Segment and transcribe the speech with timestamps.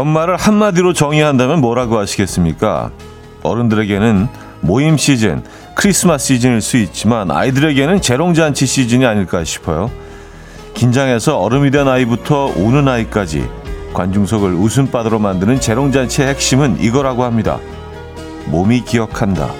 [0.00, 2.90] 연말을 한마디로 정의한다면 뭐라고 하시겠습니까?
[3.42, 4.28] 어른들에게는
[4.62, 5.42] 모임 시즌,
[5.74, 9.90] 크리스마스 시즌일 수 있지만 아이들에게는 재롱잔치 시즌이 아닐까 싶어요.
[10.72, 13.46] 긴장해서 얼음이 된 아이부터 우는 아이까지
[13.92, 17.58] 관중석을 웃음바다로 만드는 재롱잔치의 핵심은 이거라고 합니다.
[18.46, 19.50] 몸이 기억한다.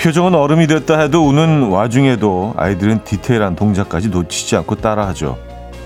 [0.00, 5.36] 표정은 얼음이 됐다 해도 우는 와중에도 아이들은 디테일한 동작까지 놓치지 않고 따라하죠.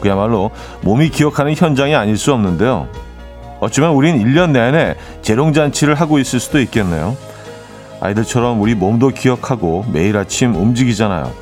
[0.00, 2.86] 그야말로 몸이 기억하는 현장이 아닐 수 없는데요.
[3.58, 7.16] 어쩌면 우린 1년 내내 재롱잔치를 하고 있을 수도 있겠네요.
[8.00, 11.32] 아이들처럼 우리 몸도 기억하고 매일 아침 움직이잖아요.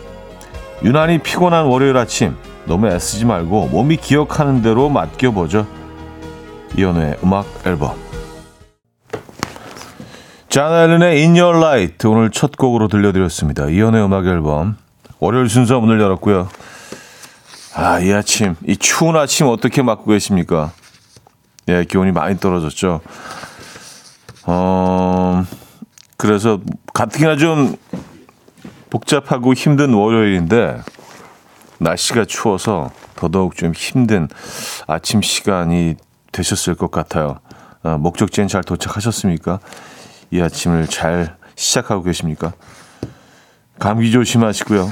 [0.82, 5.66] 유난히 피곤한 월요일 아침 너무 애쓰지 말고 몸이 기억하는 대로 맡겨보죠.
[6.78, 8.11] 이연우의 음악 앨범
[10.52, 13.70] 잔 앨런의 In Your Light 오늘 첫 곡으로 들려드렸습니다.
[13.70, 14.76] 이연의 음악 앨범
[15.18, 16.46] 월요일 순서 문을 열었고요.
[17.74, 20.72] 아, 이 아침, 이 추운 아침 어떻게 맞고 계십니까?
[21.68, 23.00] 예, 기온이 많이 떨어졌죠.
[24.44, 25.42] 어,
[26.18, 26.60] 그래서
[26.92, 27.74] 가뜩이나 좀
[28.90, 30.82] 복잡하고 힘든 월요일인데
[31.78, 34.28] 날씨가 추워서 더더욱 좀 힘든
[34.86, 35.94] 아침 시간이
[36.30, 37.38] 되셨을 것 같아요.
[37.84, 39.58] 어, 목적지엔 잘 도착하셨습니까?
[40.32, 42.54] 이 아침을 잘 시작하고 계십니까?
[43.78, 44.90] 감기 조심하시고요.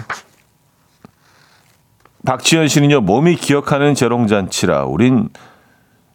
[2.26, 5.30] 박지현 씨는요, 몸이 기억하는 재롱잔치라, 우린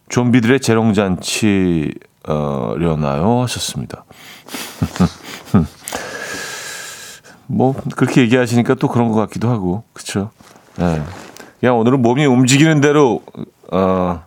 [0.08, 1.98] 좀비들의 재롱잔치려나요?
[3.42, 4.04] 하셨습니다.
[7.48, 10.30] 뭐, 그렇게 얘기하시니까 또 그런 것 같기도 하고, 그쵸?
[10.76, 11.02] 네.
[11.58, 13.22] 그냥 오늘은 몸이 움직이는 대로,
[13.72, 14.22] 어,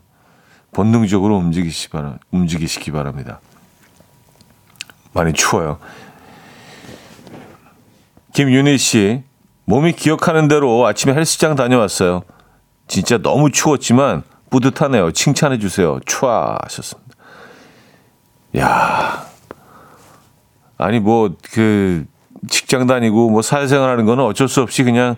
[0.74, 3.40] 본능적으로 움직이시 바라, 움직이시기 바랍니다.
[5.14, 5.78] 많이 추워요.
[8.34, 9.24] 김윤희 씨,
[9.66, 12.24] 몸이 기억하는 대로 아침에 헬스장 다녀왔어요.
[12.88, 15.12] 진짜 너무 추웠지만 뿌듯하네요.
[15.12, 16.00] 칭찬해 주세요.
[16.06, 17.16] 추아 하셨습니다.
[18.58, 19.26] 야.
[20.78, 22.06] 아니 뭐 그
[22.48, 25.16] 직장 다니고 뭐 사회생활 하는 거는 어쩔 수 없이 그냥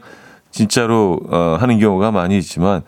[0.49, 2.81] 진짜로 어, 하는 경우가 많이 있지만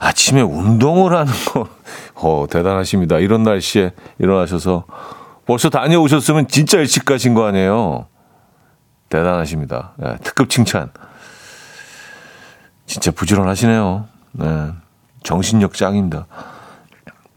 [0.00, 1.68] 아침에 운동을 하는 거
[2.14, 3.18] 어, 대단하십니다.
[3.18, 4.84] 이런 날씨에 일어나셔서
[5.48, 8.06] 벌써 다녀오셨으면 진짜 일찍 가신 거 아니에요.
[9.08, 9.94] 대단하십니다.
[9.96, 10.90] 네, 특급 칭찬.
[12.84, 14.06] 진짜 부지런하시네요.
[14.32, 14.72] 네,
[15.22, 16.26] 정신력 짱입니다.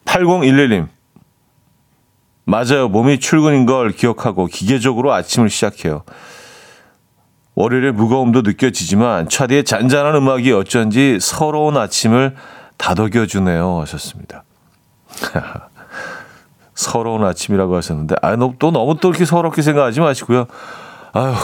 [0.04, 0.90] 8011님.
[2.44, 2.90] 맞아요.
[2.90, 6.04] 몸이 출근인 걸 기억하고 기계적으로 아침을 시작해요.
[7.56, 12.36] 월요일의 무거움도 느껴지지만 차디의 잔잔한 음악이 어쩐지 서러운 아침을
[12.76, 13.80] 다독여주네요.
[13.80, 14.44] 하셨습니다.
[16.82, 20.48] 서러운 아침이라고 하셨는데, 아, 또 너무 또 이렇게 서럽게 생각하지 마시고요.
[21.14, 21.36] 아휴,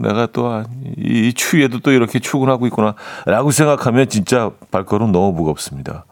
[0.00, 0.62] 내가 또,
[0.96, 2.94] 이, 이 추위에도 또 이렇게 출근하고 있구나.
[3.26, 6.04] 라고 생각하면 진짜 발걸음 너무 무겁습니다.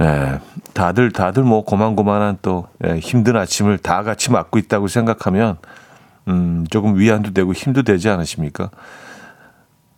[0.00, 0.38] 예,
[0.74, 5.58] 다들, 다들 뭐 고만고만한 또 예, 힘든 아침을 다 같이 맞고 있다고 생각하면,
[6.28, 8.70] 음, 조금 위안도 되고 힘도 되지 않으십니까?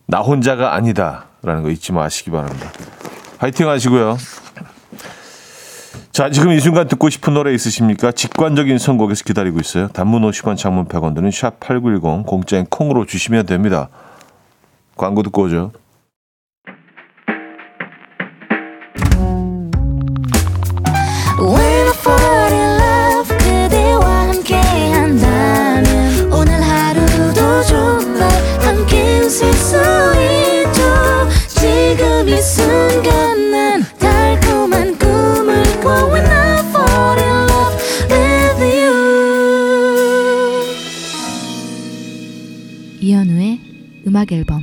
[0.06, 1.26] 나 혼자가 아니다.
[1.42, 2.70] 라는 거 잊지 마시기 바랍니다.
[3.38, 4.16] 화이팅 하시고요.
[6.12, 8.10] 자, 지금 이 순간 듣고 싶은 노래 있으십니까?
[8.10, 9.86] 직관적인 선곡에서 기다리고 있어요.
[9.88, 13.88] 단문 50원, 장문 100원 드는 샵8910 공짜인 콩으로 주시면 됩니다.
[14.96, 15.70] 광고 듣고 오죠.
[44.30, 44.62] 음악 앨범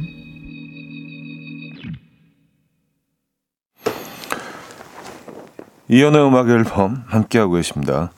[5.90, 8.12] 이연의 음악 앨범 함께하고 계십니다.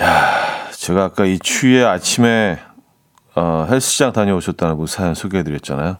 [0.00, 2.58] 야, 제가 아까 이 추위에 아침에
[3.34, 5.96] 어, 헬스장 다녀오셨다는 분 사연 소개해드렸잖아요.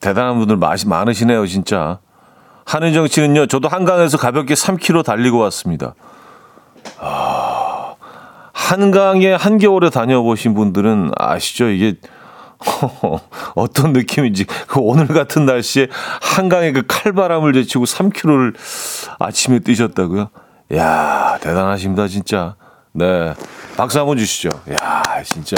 [0.00, 2.00] 대단한 분들 많이 많으시네요, 진짜.
[2.64, 5.94] 한은정 씨는요, 저도 한강에서 가볍게 3km 달리고 왔습니다.
[6.98, 7.94] 아,
[8.52, 11.68] 한강에 한겨울에 다녀보신 분들은 아시죠?
[11.68, 11.98] 이게
[13.54, 15.88] 어떤 느낌인지 그 오늘 같은 날씨에
[16.20, 18.54] 한강에 그 칼바람을 제치고 3km를
[19.18, 20.30] 아침에 뛰셨다고요?
[20.74, 22.56] 야 대단하십니다 진짜.
[22.92, 23.34] 네
[23.76, 24.50] 박수 한번 주시죠.
[24.70, 25.56] 야 진짜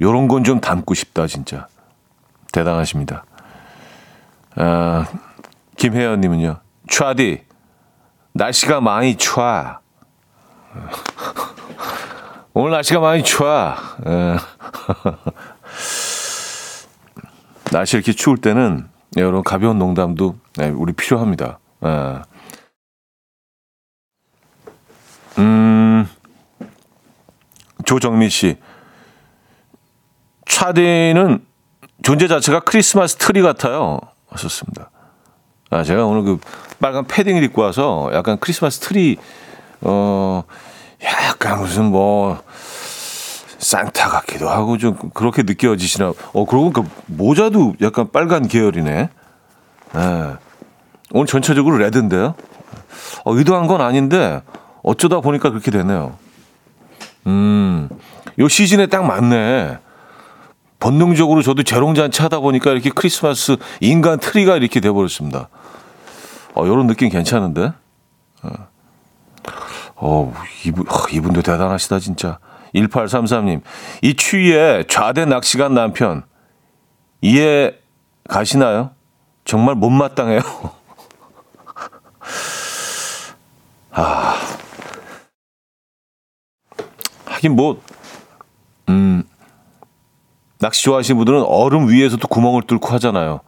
[0.00, 1.66] 요런 건좀 담고 싶다 진짜
[2.52, 3.24] 대단하십니다.
[4.56, 5.06] 아,
[5.76, 6.60] 김혜연님은요.
[6.90, 7.44] 차디
[8.32, 9.78] 날씨가 많이 추워.
[12.60, 13.72] 오늘 날씨가 많이 추워.
[14.04, 14.36] 예.
[17.70, 21.60] 날씨 이렇게 추울 때는 여러분 가벼운 농담도 네, 우리 필요합니다.
[21.84, 22.22] 예.
[25.38, 26.08] 음,
[27.84, 28.56] 조정민 씨.
[30.44, 31.46] 차디는
[32.02, 34.00] 존재 자체가 크리스마스 트리 같아요.
[34.30, 34.90] 하셨습니다.
[35.70, 36.40] 아, 제가 오늘 그
[36.80, 39.16] 빨간 패딩을 입고 와서 약간 크리스마스 트리,
[39.82, 40.42] 어,
[41.04, 42.42] 약간 무슨 뭐,
[43.58, 46.12] 산타 같기도 하고 좀 그렇게 느껴지시나.
[46.32, 49.10] 어, 그러고 보니까 모자도 약간 빨간 계열이네.
[49.96, 50.36] 예.
[51.12, 52.34] 오늘 전체적으로 red인데요.
[53.24, 54.42] 어, 의도한 건 아닌데
[54.82, 56.16] 어쩌다 보니까 그렇게 되네요.
[57.26, 57.88] 음,
[58.38, 59.78] 요 시즌에 딱 맞네.
[60.80, 65.48] 본능적으로 저도 재롱잔치 하다 보니까 이렇게 크리스마스 인간 트리가 이렇게 돼버렸습니다.
[66.54, 67.72] 어, 요런 느낌 괜찮은데?
[68.42, 68.50] 어,
[69.96, 70.34] 어
[70.64, 72.38] 이분, 어, 이분도 대단하시다, 진짜.
[72.74, 73.62] 1833님,
[74.02, 76.22] 이 추위에 좌대 낚시간 남편,
[77.20, 77.74] 이해
[78.28, 78.90] 가시나요?
[79.44, 80.40] 정말 못마땅해요.
[83.92, 84.34] 아.
[87.24, 87.80] 하긴 뭐,
[88.88, 89.22] 음,
[90.58, 93.40] 낚시 좋아하시는 분들은 얼음 위에서도 구멍을 뚫고 하잖아요.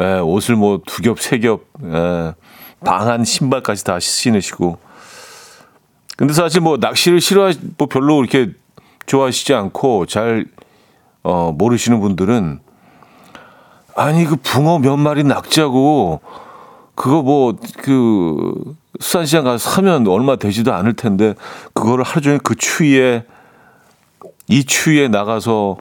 [0.00, 2.34] 예, 옷을 뭐 두 겹, 세 겹, 예,
[2.84, 4.78] 방한 신발까지 다 신으시고.
[6.20, 8.52] 근데 사실 뭐 낚시를 싫어하, 뭐 별로 이렇게
[9.06, 10.44] 좋아하시지 않고 잘,
[11.22, 12.60] 어, 모르시는 분들은
[13.96, 16.20] 아니, 그 붕어 몇 마리 낚자고
[16.94, 21.34] 그거 뭐, 그, 수산시장 가서 사면 얼마 되지도 않을 텐데,
[21.72, 23.24] 그거를 하루 종일 그 추위에,
[24.46, 25.78] 이 추위에 나가서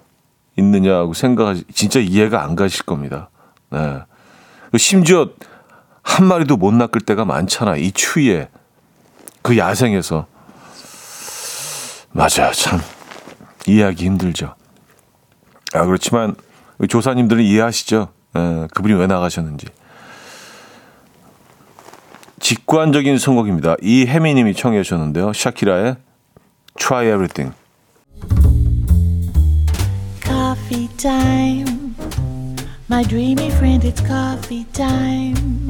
[0.55, 3.29] 있느냐고 생각하시, 진짜 이해가 안 가실 겁니다.
[3.71, 3.99] 네.
[4.77, 5.31] 심지어
[6.01, 7.75] 한 마리도 못 낚을 때가 많잖아.
[7.75, 8.47] 이 추위에.
[9.41, 10.25] 그 야생에서.
[12.11, 12.51] 맞아요.
[12.53, 12.81] 참.
[13.67, 14.55] 이해하기 힘들죠.
[15.73, 16.35] 아, 그렇지만,
[16.87, 18.07] 조사님들은 이해하시죠?
[18.35, 19.67] 에, 그분이 왜 나가셨는지.
[22.39, 23.75] 직관적인 선곡입니다.
[23.81, 25.33] 이혜미님이 청해 주셨는데요.
[25.33, 25.97] 샤키라의
[26.77, 27.53] Try Everything.
[30.23, 30.89] Coffee.
[32.89, 35.69] My dreamy friend, it's coffee time.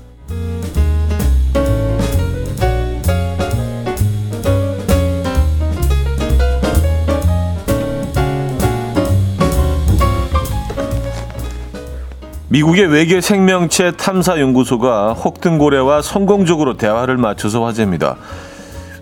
[12.51, 18.17] 미국의 외계 생명체 탐사 연구소가 혹등고래와 성공적으로 대화를 맞춰서 화제입니다.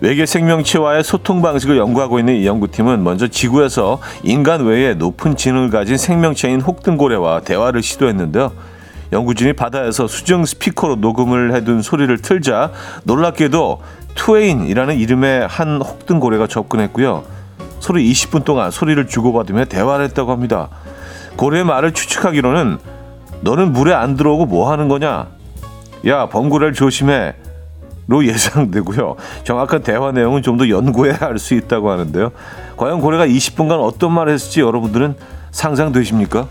[0.00, 5.96] 외계 생명체와의 소통 방식을 연구하고 있는 이 연구팀은 먼저 지구에서 인간 외에 높은 지능을 가진
[5.96, 8.52] 생명체인 혹등고래와 대화를 시도했는데요.
[9.12, 12.70] 연구진이 바다에서 수중 스피커로 녹음을 해둔 소리를 틀자
[13.02, 13.82] 놀랍게도
[14.14, 17.24] 투웨인이라는 이름의 한 혹등고래가 접근했고요.
[17.80, 20.68] 서로 20분 동안 소리를 주고받으며 대화를 했다고 합니다.
[21.34, 22.99] 고래의 말을 추측하기로는
[23.42, 25.28] 너는 물에 안 들어오고 뭐 하는 거냐?
[26.06, 27.34] 야, 범고래를 조심해.
[28.10, 29.14] 로 예상되고요.
[29.44, 32.32] 정확한 대화 내용은 좀 더 연구해야 할수 있다고 하는데요.
[32.76, 35.14] 과연 고래가 20분간 어떤 말을 했을지 여러분들은
[35.52, 36.48] 상상되십니까?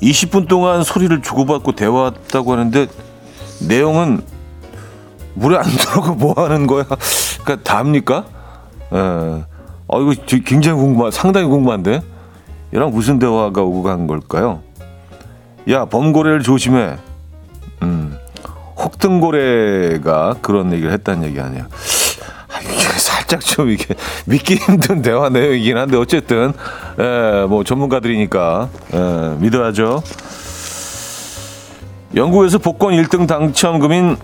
[0.00, 2.86] (20분) 동안 소리를 주고받고 대화했다고 하는데
[3.68, 4.22] 내용은
[5.40, 6.84] 물에 안 들어가 뭐 하는 거야?
[6.84, 8.24] 그러니까 답니까?
[8.92, 8.96] 예.
[9.86, 12.02] 어, 이거 굉장히 궁금한, 상당히 궁금한데?
[12.74, 14.60] 얘랑 무슨 대화가 오고 간 걸까요?
[15.70, 16.96] 야, 범고래를 조심해.
[17.82, 18.16] 음,
[18.76, 21.66] 혹등고래가 그런 얘기를 했다는 얘기 아니야.
[22.52, 23.94] 아, 이게 살짝 좀 이게
[24.26, 26.52] 믿기 힘든 대화 내용이긴 한데, 어쨌든,
[26.98, 30.02] 예, 뭐 전문가들이니까, 예, 믿어야죠.
[32.14, 34.16] 영국에서 복권 1등 당첨금인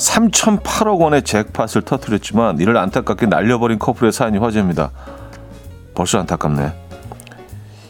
[0.00, 4.90] 3,008억 원의 잭팟을 터뜨렸지만 이를 안타깝게 날려버린 커플의 사연이 화제입니다.
[5.94, 6.72] 벌써 안타깝네.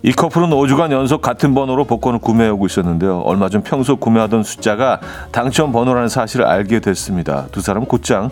[0.02, 3.20] 이 커플은 5주간 연속 같은 번호로 복권을 구매하고 있었는데요.
[3.20, 5.00] 얼마 전 평소 구매하던 숫자가
[5.30, 7.46] 당첨 번호라는 사실을 알게 됐습니다.
[7.52, 8.30] 두 사람은 곧장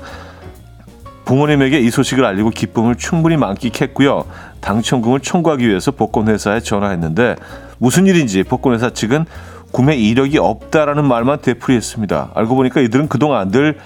[1.27, 4.25] 부모님에게 이 소식을 알리고 기쁨을 충분히 만끽했고요.
[4.61, 7.37] 당첨금을 청구하기 위해서 복권회사에 전화했는데
[7.77, 9.27] 무슨 일인지 복권회사 측은
[9.73, 12.31] 구매 이력이 없다라는 말만 되풀이했습니다.
[12.35, 13.79] 알고 보니까 이들은 그동안 늘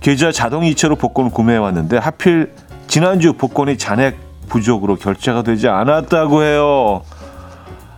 [0.00, 2.52] 계좌 자동 이체로 복권을 구매해 왔는데 하필
[2.86, 4.16] 지난주 복권이 잔액
[4.48, 7.02] 부족으로 결제가 되지 않았다고 해요.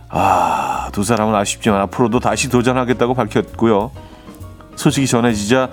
[0.09, 3.91] 아, 두 사람은 아쉽지만 앞으로도 다시 도전하겠다고 밝혔고요.
[4.75, 5.69] 소식이 전해지자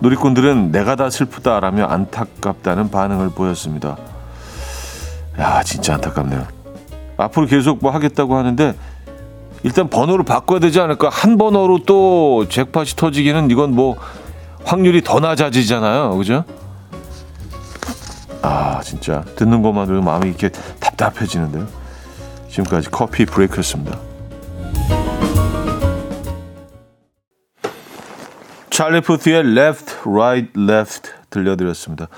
[0.00, 3.96] 누리꾼들은 내가 다 슬프다라며 안타깝다는 반응을 보였습니다.
[5.38, 6.46] 야, 진짜 안타깝네요.
[7.16, 8.74] 앞으로 계속 뭐 하겠다고 하는데
[9.62, 11.08] 일단 번호를 바꿔야 되지 않을까?
[11.08, 13.96] 한 번호로 또 잭팟이 터지기는 이건 뭐
[14.64, 16.16] 확률이 더 낮아지잖아요.
[16.16, 16.44] 그죠?
[18.42, 20.48] 아, 진짜 듣는 것만으로 마음이 이렇게
[20.80, 21.66] 답답해지는데요.
[22.48, 23.98] 지금까지 커피 브레이크였습니다.
[28.70, 32.08] 찰리 푸트의 Left, Right, Left 들려드렸습니다.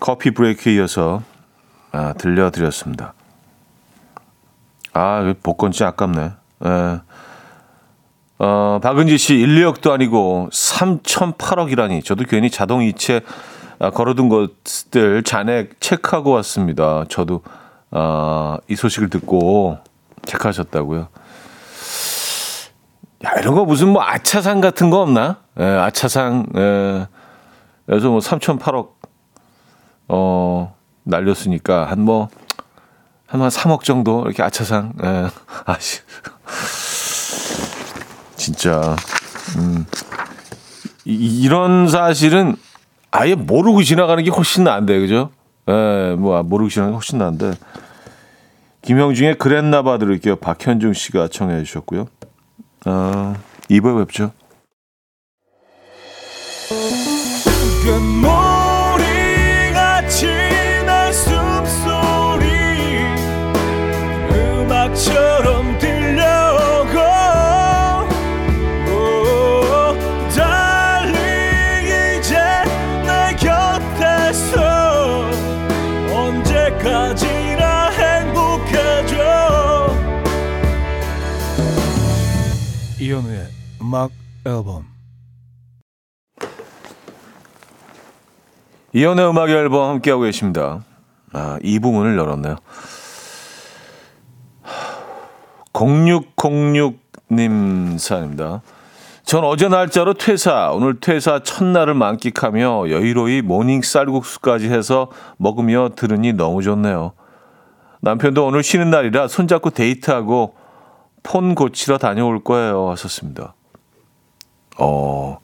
[0.00, 1.22] 커피 브레이크에 이어서
[1.92, 3.14] 아, 들려드렸습니다.
[4.92, 6.39] 아, 복권지 아깝네.
[6.64, 7.00] 예.
[8.38, 12.04] 어, 박은지 씨 1, 2억도 아니고 3,008억이라니.
[12.04, 13.20] 저도 괜히 자동이체
[13.78, 17.04] 아, 걸어둔 것들 잔액 체크하고 왔습니다.
[17.08, 17.42] 저도
[17.90, 19.78] 어, 이 소식을 듣고
[20.24, 21.08] 체크하셨다고요.
[23.24, 25.38] 야, 이런 거 무슨 뭐 아차상 같은 거 없나?
[25.58, 27.06] 예, 아차상, 예.
[27.84, 28.92] 그래서 뭐 3,008억,
[30.08, 32.28] 어, 날렸으니까 한 뭐,
[33.30, 35.28] 한, 한 3억 정도 이렇게 아차상, 예.
[35.64, 36.00] 아씨.
[38.36, 38.96] 진짜,
[39.56, 39.86] 음.
[41.04, 42.56] 이, 이런 사실은
[43.12, 45.30] 아예 모르고 지나가는 게 훨씬 나은데, 그죠?
[45.68, 47.52] 예, 뭐, 모르고 지나가는 게 훨씬 나은데.
[48.82, 50.36] 김형중의 그랬나봐 들을게요.
[50.36, 52.06] 박현중 씨가 청해 주셨고요.
[52.86, 53.34] 어,
[53.70, 54.32] 2부에 뵙죠.
[57.84, 58.22] 금
[83.90, 84.12] 음악
[84.46, 84.86] 앨범
[88.92, 90.84] 이현우의 음악 앨범 함께하고 계십니다.
[91.32, 92.54] 아, 이 부분을 열었네요.
[95.72, 98.62] 0606님 사연입니다.
[99.24, 106.62] 전 어제 날짜로 퇴사, 오늘 퇴사 첫날을 만끽하며 여유로이 morning 쌀국수까지 해서 먹으며 들으니 너무
[106.62, 107.14] 좋네요.
[108.02, 110.54] 남편도 오늘 쉬는 날이라 손잡고 데이트하고
[111.24, 112.88] 폰 고치러 다녀올 거예요.
[112.90, 113.54] 하셨습니다.
[114.78, 115.38] 어,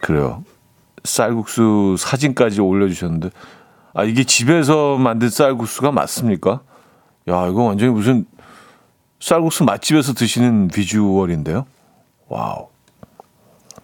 [0.00, 0.44] 그래요.
[1.04, 3.30] 쌀국수 사진까지 올려주셨는데,
[3.94, 6.60] 아, 이게 집에서 만든 쌀국수가 맞습니까?
[7.28, 8.26] 야, 이거 완전히 무슨
[9.20, 11.66] 쌀국수 맛집에서 드시는 비주얼인데요?
[12.28, 12.68] wow.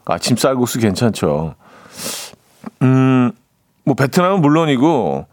[0.05, 1.55] 아침 쌀국수 괜찮죠.
[2.83, 3.33] 음,
[3.85, 5.27] 뭐, 베트남은 물론이고,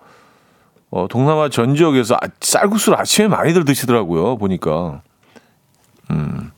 [0.92, 5.02] 어, 동남아 전 지역에서 아, 쌀국수를 아침에 많이들 드시더라고요, 보니까.
[6.12, 6.52] 음,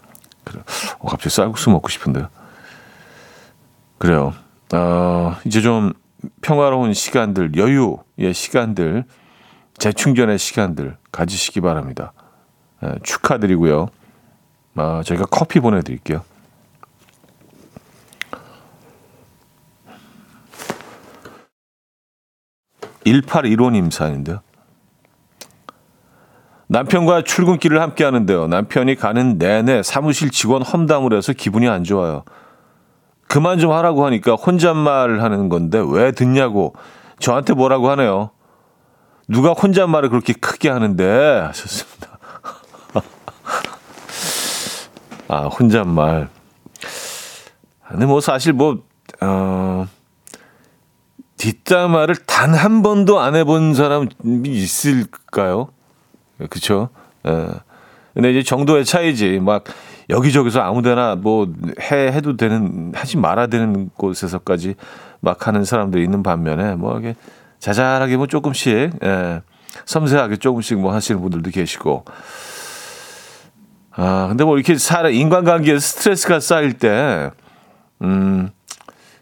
[0.45, 0.61] 그래.
[0.99, 2.29] 어, 갑자기 쌀국수 먹고 싶은데요.
[3.97, 4.33] 그래요.
[4.73, 5.93] 어, 이제 좀
[6.41, 9.03] 평화로운 시간들, 여유의 시간들,
[9.77, 12.13] 재충전의 시간들 가지시기 바랍니다.
[12.83, 13.89] 예, 축하드리고요.
[14.75, 16.23] 아, 저희가 커피 보내드릴게요.
[23.05, 24.41] (1815님) 사연인데요.
[26.67, 28.47] 남편과 출근길을 함께 하는데요.
[28.47, 32.23] 남편이 가는 내내 사무실 직원 험담을 해서 기분이 안 좋아요.
[33.27, 36.73] 그만 좀 하라고 하니까 혼잣말 하는 건데 왜 듣냐고
[37.19, 38.31] 저한테 뭐라고 하네요.
[39.27, 41.03] 누가 혼잣말을 그렇게 크게 하는데
[41.47, 42.19] 하셨습니다.
[45.27, 46.29] 아, 혼잣말.
[47.89, 48.83] 근데 뭐 사실 뭐,
[49.21, 49.87] 어,
[51.37, 54.09] 뒷담화를 단 한 번도 안 해본 사람이
[54.45, 55.69] 있을까요?
[57.27, 57.47] 예.
[58.13, 59.39] 근데 이제 정도의 차이지.
[59.39, 59.63] 막
[60.09, 61.47] 여기저기서 아무데나 뭐
[61.81, 64.75] 해 해도 되는 하지 말아야 되는 곳에서까지
[65.19, 67.15] 막 하는 사람도 있는 반면에 뭐 이게
[67.59, 69.41] 자잘하게 뭐 조금씩 예,
[69.85, 72.05] 섬세하게 조금씩 뭐 하시는 분들도 계시고
[73.91, 77.31] 아 근데 뭐 이렇게 사람 인간관계에 스트레스가 쌓일 때
[78.01, 78.49] 음.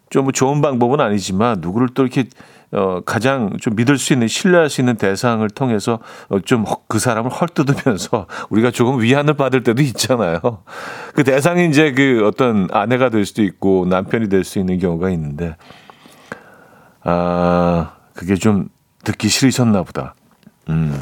[0.10, 2.26] 좀 뭐 좋은 방법은 아니지만 누구를 또 이렇게
[2.74, 6.00] 어, 가장 좀 믿을 수 있는 신뢰할 수 있는 대상을 통해서
[6.30, 10.40] 어, 좀 그 사람을 헐뜯으면서 우리가 조금 위안을 받을 때도 있잖아요.
[11.16, 15.56] 그 대상이 이제 그 어떤 아내가 될 수도 있고 남편이 될 수 있는 경우가 있는데
[17.02, 18.70] 아 그게 좀
[19.04, 20.14] 듣기 싫으셨나 보다.
[20.70, 20.96] 음.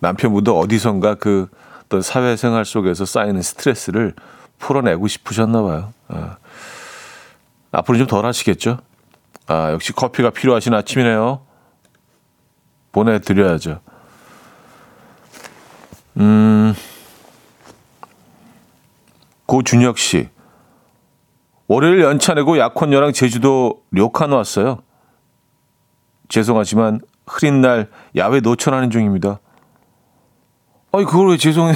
[0.00, 1.48] 남편분도 어디선가 그
[1.86, 4.12] 어떤 사회생활 속에서 쌓이는 스트레스를
[4.58, 5.92] 풀어내고 싶으셨나 봐요.
[6.08, 6.36] 아.
[7.72, 8.78] 앞으로 좀 덜 하시겠죠?
[9.48, 11.40] 아, 역시 커피가 필요하신 아침이네요.
[12.92, 13.80] 보내드려야죠.
[16.18, 16.74] 음,
[19.46, 20.28] 고준혁 씨.
[21.66, 24.82] 월요일 연차 내고 약혼녀랑 제주도 료칸 왔어요.
[26.28, 29.40] 죄송하지만 흐린 날 야외 노천하는 중입니다.
[30.92, 31.74] 아니 그걸 왜 죄송해요?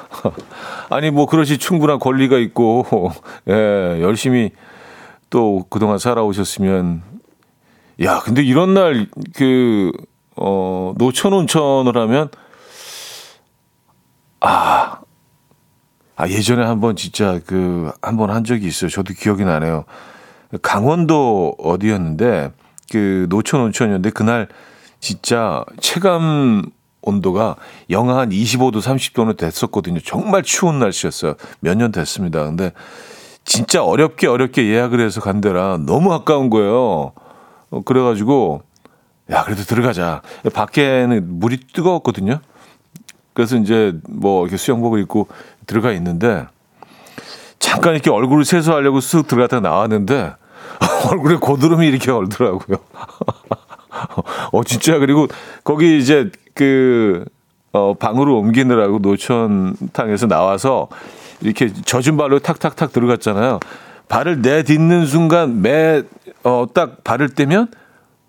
[0.90, 3.12] 아니 뭐 그러시 충분한 권리가 있고
[3.48, 4.50] 예 열심히
[5.30, 7.02] 또 그동안 살아오셨으면
[8.02, 9.92] 야 근데 이런 날 그
[10.42, 12.30] 어 노천 온천을 하면
[14.40, 15.00] 아,
[16.16, 18.88] 아 예전에 한번 진짜 그 한번 한 적이 있어요.
[18.90, 19.84] 저도 기억이 나네요.
[20.62, 22.52] 강원도 어디였는데
[22.90, 24.48] 그 노천 온천이었는데 그날
[24.98, 26.62] 진짜 체감
[27.02, 27.56] 온도가
[27.88, 30.00] 영하 한 25도, 30도는 됐었거든요.
[30.00, 31.34] 정말 추운 날씨였어요.
[31.60, 32.44] 몇 년 됐습니다.
[32.44, 32.72] 근데
[33.50, 37.10] 진짜 어렵게 어렵게 예약을 해서 간 데라 너무 아까운 거예요.
[37.70, 38.62] 어, 그래가지고,
[39.32, 40.22] 야, 그래도 들어가자.
[40.54, 42.38] 밖에는 물이 뜨거웠거든요.
[43.32, 45.26] 그래서 이제 뭐 이렇게 수영복을 입고
[45.66, 46.46] 들어가 있는데,
[47.58, 50.32] 잠깐 이렇게 얼굴을 세수하려고 쓱 들어갔다가 나왔는데,
[51.10, 52.78] 얼굴에 고드름이 이렇게 얼더라고요.
[54.52, 54.96] 어, 진짜.
[54.98, 55.26] 그리고
[55.64, 57.24] 거기 이제 그,
[57.72, 60.88] 어, 방으로 옮기느라고 노천탕에서 나와서
[61.40, 63.60] 이렇게 젖은 발로 탁탁탁 들어갔잖아요.
[64.08, 66.02] 발을 내딛는 순간 매,
[66.42, 67.68] 어, 딱 발을 떼면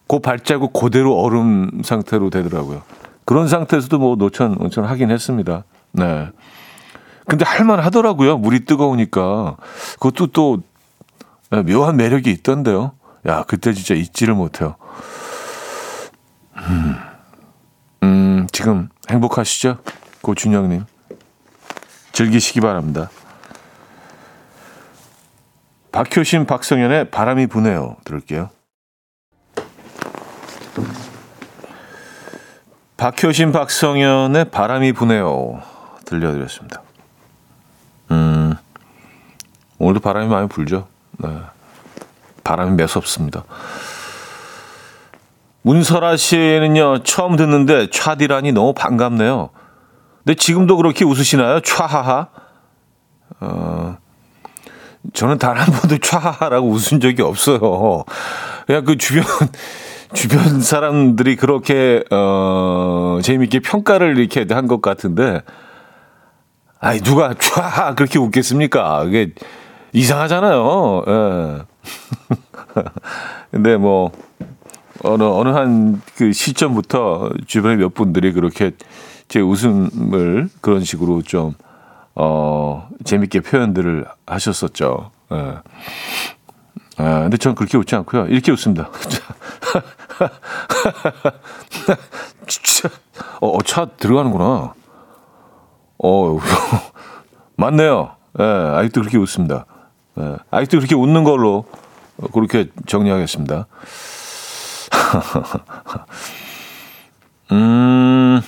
[0.08, 2.84] 그 발자국 그대로 얼음 상태로 되더라고요.
[3.25, 5.63] 그런 상태에서도 뭐 노천, 온천 하긴 했습니다.
[5.94, 6.30] 네.
[7.25, 8.38] 근데 할만 하더라고요.
[8.38, 9.56] 물이 뜨거우니까.
[10.00, 10.62] 그것도 또
[11.50, 12.91] 묘한 매력이 있던데요.
[13.27, 14.75] 야, 그때 진짜 잊지를 못해요.
[16.58, 16.96] 음,
[18.03, 19.77] 음 지금 행복하시죠?
[20.22, 20.84] 고준영님.
[22.12, 23.10] 즐기시기 바랍니다.
[25.92, 27.98] 박효신, 박성현의 바람이 부네요.
[28.05, 28.50] 들을게요.
[32.98, 35.62] 박효신, 박성현의 바람이 부네요.
[36.05, 36.81] 들려드렸습니다.
[38.12, 38.55] 음,
[39.79, 40.88] 오늘도 바람이 많이 불죠.
[41.18, 41.29] 네.
[42.44, 43.44] 바람이 매섭습니다.
[45.64, 49.50] 문설아 씨는요, 처음 듣는데 차디라니 너무 반갑네요.
[50.24, 51.62] 근데 지금도 그렇게 웃으시나요?
[51.62, 52.27] 촤하하?
[53.40, 53.98] 어,
[55.14, 58.03] 저는 단 한 번도 촤하하라고 웃은 적이 없어요.
[58.68, 59.24] 그냥 그 주변,
[60.14, 65.42] 주변 사람들이 그렇게, 어, 재미있게 평가를 이렇게 한 것 같은데,
[66.79, 69.03] 아이, 누가 촤하 그렇게 웃겠습니까?
[69.05, 69.31] 그게
[69.94, 71.03] 이상하잖아요.
[71.07, 71.62] 예.
[73.51, 74.12] 근데 뭐,
[75.03, 78.72] 어느, 어느 한 그 시점부터 주변에 몇 분들이 그렇게
[79.31, 81.53] 제 웃음을 그런 식으로 좀,
[82.15, 85.11] 어, 재밌게 표현들을 하셨었죠.
[85.31, 85.55] 예.
[86.98, 88.25] 아, 근데 전 그렇게 웃지 않고요.
[88.25, 88.89] 이렇게 웃습니다.
[93.39, 94.74] 어, 어, 차 들어가는구나.
[96.03, 96.39] 어,
[97.55, 98.17] 맞네요.
[98.37, 99.65] 예, 아직도 그렇게 웃습니다.
[100.20, 101.63] 예, 아직도 그렇게 웃는 걸로
[102.33, 103.65] 그렇게 정리하겠습니다.
[107.53, 108.41] 음,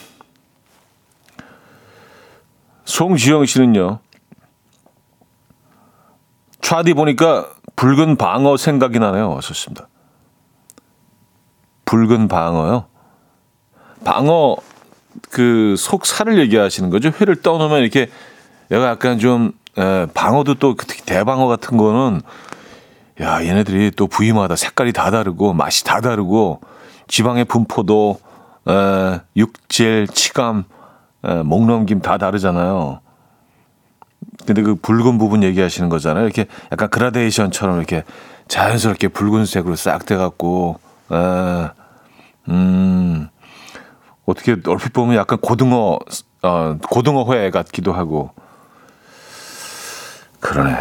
[2.86, 4.00] 송지영 씨는요.
[6.62, 9.30] 차디 보니까 붉은 방어 생각이 나네요.
[9.32, 9.88] 왔었습니다.
[11.86, 12.86] 붉은 방어요.
[14.04, 14.58] 방어
[15.30, 17.10] 그 속살을 얘기하시는 거죠.
[17.10, 18.10] 회를 떠놓으면 이렇게
[18.72, 22.22] 얘가 약간 좀 에, 방어도 또 특히 대방어 같은 거는
[23.22, 26.62] 야 얘네들이 또 부위마다 색깔이 다 다르고 맛이 다 다르고
[27.08, 28.20] 지방의 분포도
[28.68, 30.73] 에, 육질, 치감, 에,
[31.24, 33.00] 목넘김 다 다르잖아요.
[34.46, 36.26] 근데 그 붉은 부분 얘기하시는 거잖아요.
[36.26, 38.04] 이렇게 약간 그라데이션처럼 이렇게
[38.48, 40.80] 자연스럽게 붉은색으로 싹 돼갖고,
[41.12, 41.70] 에,
[42.50, 43.30] 음,
[44.26, 46.00] 어떻게 얼핏 보면 약간 고등어,
[46.42, 48.32] 어, 고등어 회 같기도 하고.
[50.40, 50.76] 그러네.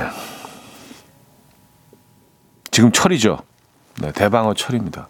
[2.72, 3.38] 지금 철이죠.
[4.00, 5.08] 네, 대방어 철입니다.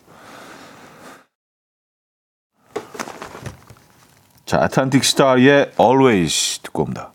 [4.53, 7.11] 자, 아틀란틱 스타의 Always 듣고 옵니다.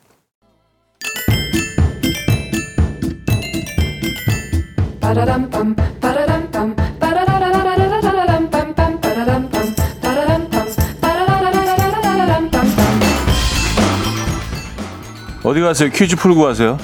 [15.44, 15.92] 어디 가세요?
[15.94, 16.80] 퀴즈 풀고 가세요.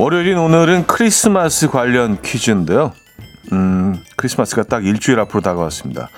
[0.00, 2.94] 월요일인 오늘은 크리스마스 관련 퀴즈인데요.
[3.52, 6.08] 음, 크리스마스가 딱 일주일 앞으로 다가왔습니다.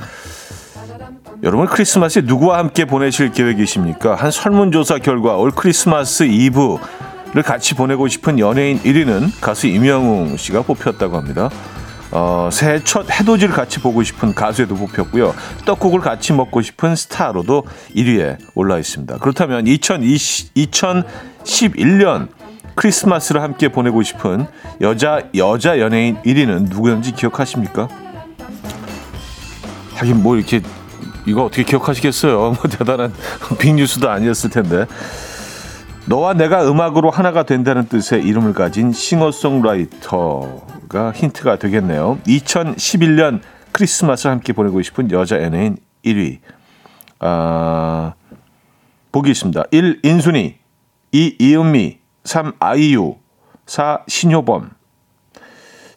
[1.43, 4.15] 여러분 크리스마스에 누구와 함께 보내실 계획이십니까?
[4.15, 11.17] 한 설문조사 결과 올 크리스마스 이브를 같이 보내고 싶은 연예인 1위는 가수 임영웅 씨가 뽑혔다고
[11.17, 11.51] 합니다.
[12.13, 15.35] 어, 새해 첫 해돋이를 같이 보고 싶은 가수에도 뽑혔고요.
[15.65, 17.65] 떡국을 같이 먹고 싶은 스타로도
[17.97, 19.19] 1위에 올라 있습니다.
[19.19, 22.29] 그렇다면 2020, 2011년
[22.75, 24.47] 크리스마스를 함께 보내고 싶은
[24.81, 27.89] 여자 여자 연예인 1위는 누구였는지 기억하십니까?
[29.95, 30.63] 하긴 뭐 이렇게
[31.27, 32.39] 이거 어떻게 기억하시겠어요?
[32.39, 33.13] 뭐 대단한
[33.59, 34.87] 빅뉴스도 아니었을 텐데.
[36.07, 42.19] 너와 내가 음악으로 하나가 된다는 뜻의 이름을 가진 싱어송라이터가 힌트가 되겠네요.
[42.27, 43.39] 2011년
[43.71, 46.41] 크리스마스 함께 보내고 싶은 여자 연예인 1위.
[47.21, 48.15] 아,
[49.13, 49.63] 보기 있습니다.
[49.71, 50.01] 1.
[50.03, 50.57] 인순이
[51.13, 51.37] 2.
[51.39, 52.53] 이은미 3.
[52.59, 53.17] 아이유
[53.67, 54.05] 4.
[54.09, 54.71] 신효범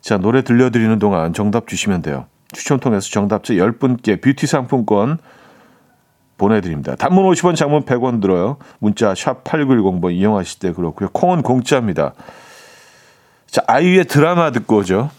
[0.01, 2.27] 자, 노래 들려드리는 동안 정답 주시면 돼요.
[2.51, 5.17] 추첨 통해서 정답자 10분께 뷰티 상품권
[6.37, 6.95] 보내드립니다.
[6.95, 8.57] 단문 50원, 장문 100원 들어요.
[8.79, 11.09] 문자 샵 8910번 이용하실 때 그렇고요.
[11.09, 12.13] 콩은 공짜입니다.
[13.47, 15.09] 자, 아이유의 드라마 듣고 오죠.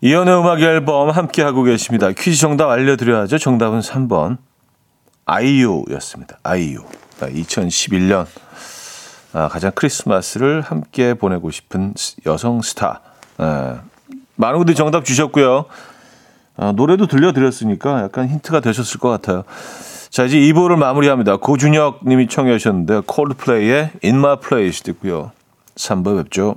[0.00, 2.12] 이연의 음악 앨범 함께 하고 계십니다.
[2.12, 3.38] 퀴즈 정답 알려드려야죠.
[3.38, 4.38] 정답은 3번
[5.26, 6.38] 아이유였습니다.
[6.44, 6.84] 아이유.
[7.20, 8.26] 2011년
[9.32, 11.94] 아, 가장 크리스마스를 함께 보내고 싶은
[12.26, 13.00] 여성 스타.
[13.38, 13.80] 아,
[14.36, 15.64] 많은 분들이 정답 주셨고요.
[16.56, 19.42] 아, 노래도 들려드렸으니까 약간 힌트가 되셨을 것 같아요.
[20.10, 21.38] 자, 이제 2부를 마무리합니다.
[21.38, 25.32] 고준혁 님이 청해 주셨는데 콜드플레이의 In My Place 듣고요.
[25.74, 26.56] 3부 뵙죠.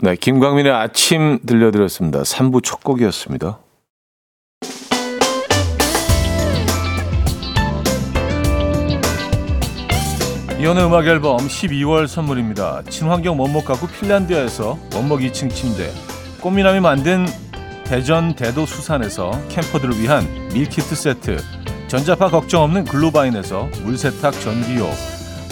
[0.00, 2.22] 네, 김광민의 아침 들려드렸습니다.
[2.22, 3.58] 3부 첫 곡이었습니다.
[10.60, 12.82] 이혼의 음악 앨범 12월 선물입니다.
[12.88, 15.90] 친환경 원목 가구 핀란드에서 원목 2층 침대,
[16.42, 17.26] 꽃미남이 만든
[17.82, 21.38] 대전 대도 수산에서 캠퍼들을 위한 밀키트 세트,
[21.88, 24.88] 전자파 걱정 없는 글로바인에서 물세탁 전기요,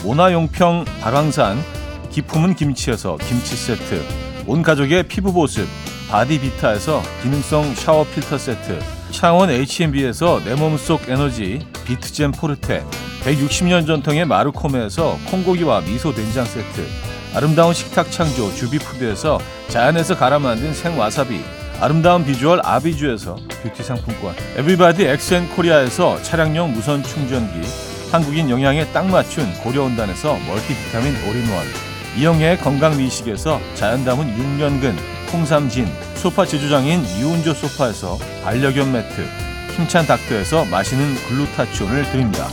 [0.04, 1.58] 모나용평 발왕산
[2.10, 5.66] 기품은 김치에서 김치 세트, 온 가족의 피부 보습
[6.08, 8.78] 바디비타에서 기능성 샤워 필터 세트,
[9.10, 12.84] 창원 H&B에서 내 몸속 에너지 비트젠 포르테,
[13.24, 16.86] 160년 전통의 마르코메에서 콩고기와 미소 된장 세트,
[17.34, 21.40] 아름다운 식탁 창조 주비푸드에서 자연에서 갈아 만든 생와사비,
[21.80, 27.66] 아름다운 비주얼 아비주에서 뷰티 상품권, 에브리바디 엑센 코리아에서 차량용 무선 충전기,
[28.12, 31.66] 한국인 영양에 딱 맞춘 고려은단에서 멀티비타민 올인원,
[32.16, 34.96] 이영애의 건강미식에서 자연 담은 6년근
[35.32, 39.26] 홍삼진, 소파 제조장인 유운조 소파에서 반려견 매트,
[39.76, 42.48] 힘찬 닥터에서 마시는 글루타치온을 드립니다.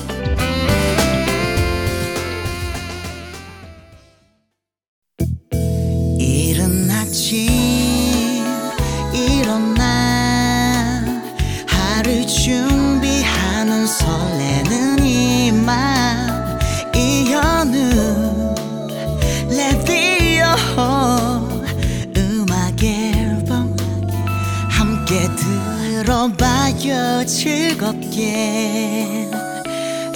[27.84, 29.30] 즐겁게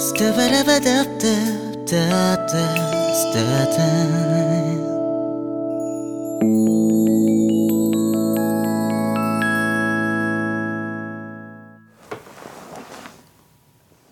[0.00, 2.48] 스타바라바답답답답답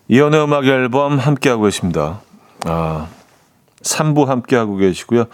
[0.09, 2.21] 이연의 음악 앨범 함께하고 계십니다.
[2.65, 3.09] 아,
[3.83, 5.25] 3부 함께하고 계시고요.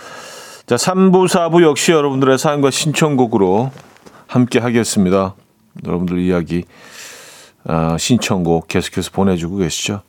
[0.67, 3.73] 자, 3부, 4부 역시 여러분들의 사연과 신청곡으로
[4.29, 5.35] 함께 하겠습니다.
[5.85, 6.65] 여러분들 이야기,
[7.65, 10.03] 아, 신청곡 계속해서 보내주고 계시죠.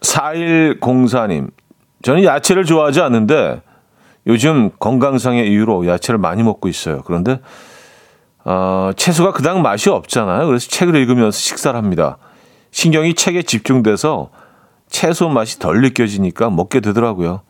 [0.00, 1.50] 4104님,
[2.02, 3.62] 저는 야채를 좋아하지 않는데
[4.26, 7.02] 요즘 건강상의 이유로 야채를 많이 먹고 있어요.
[7.04, 7.40] 그런데
[8.44, 10.46] 어, 채소가 그닥 맛이 없잖아요.
[10.46, 12.18] 그래서 책을 읽으면서 식사를 합니다.
[12.70, 14.30] 신경이 책에 집중돼서
[14.88, 17.42] 채소 맛이 덜 느껴지니까 먹게 되더라고요.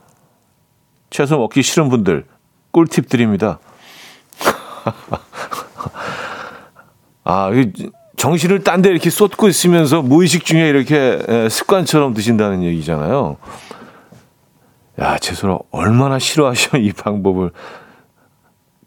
[1.11, 2.27] 채소 먹기 싫은 분들
[2.73, 3.59] 꿀팁 드립니다.
[7.25, 7.73] 아, 이
[8.17, 13.37] 정신을 딴 데 이렇게 쏟고 있으면서 무의식 중에 이렇게 에, 습관처럼 드신다는 얘기잖아요.
[15.01, 17.51] 야, 채소를 얼마나 싫어하셔, 이 방법을.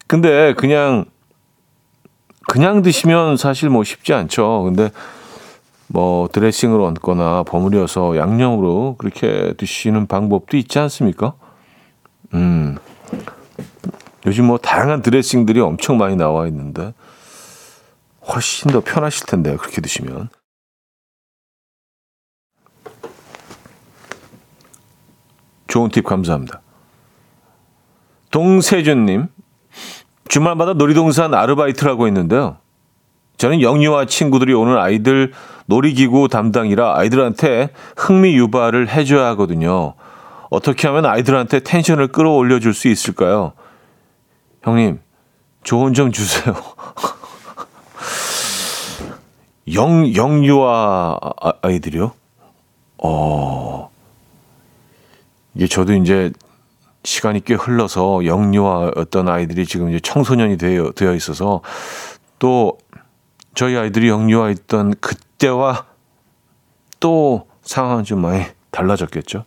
[0.07, 1.05] 근데 그냥,
[2.47, 4.63] 그냥 드시면 사실 뭐 쉽지 않죠.
[4.63, 4.91] 근데
[5.87, 11.33] 뭐 드레싱으로 얹거나 버무려서 양념으로 그렇게 드시는 방법도 있지 않습니까?
[12.33, 12.77] 음.
[14.27, 16.93] 요즘 뭐 다양한 드레싱들이 엄청 많이 나와 있는데
[18.27, 19.57] 훨씬 더 편하실 텐데요.
[19.57, 20.29] 그렇게 드시면.
[25.67, 26.61] 좋은 팁 감사합니다.
[28.31, 29.27] 동세준님,
[30.27, 32.57] 주말마다 놀이동산 아르바이트를 하고 있는데요.
[33.37, 35.33] 저는 영유아 친구들이 오는 아이들
[35.65, 39.95] 놀이기구 담당이라 아이들한테 흥미 유발을 해줘야 하거든요.
[40.49, 43.53] 어떻게 하면 아이들한테 텐션을 끌어올려 줄 수 있을까요?
[44.63, 44.99] 형님,
[45.63, 46.55] 조언 좀 주세요.
[49.73, 52.11] 영, 영유아 아- 아이들이요?
[53.03, 53.89] 어,
[55.55, 56.31] 이게 저도 이제
[57.03, 61.61] 시간이 꽤 흘러서 영유아 어떤 아이들이 지금 이제 청소년이 되어, 되어 있어서
[62.39, 62.77] 또
[63.53, 65.85] 저희 아이들이 영유아 있던 그때와
[66.99, 69.45] 또 상황은 좀 많이 달라졌겠죠.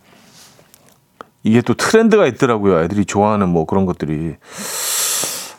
[1.45, 2.77] 이게 또 트렌드가 있더라고요.
[2.79, 4.37] 아이들이 좋아하는 뭐 그런 것들이.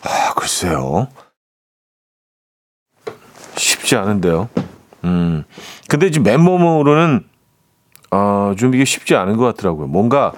[0.04, 1.08] 아, 글쎄요.
[3.90, 4.50] 쉽지 않은데요.
[5.04, 5.44] 음.
[5.88, 7.26] 근데 지금 맨몸으로는
[8.12, 9.88] 어, 좀 이게 쉽지 않은 것 같더라고요.
[9.88, 10.32] 뭔가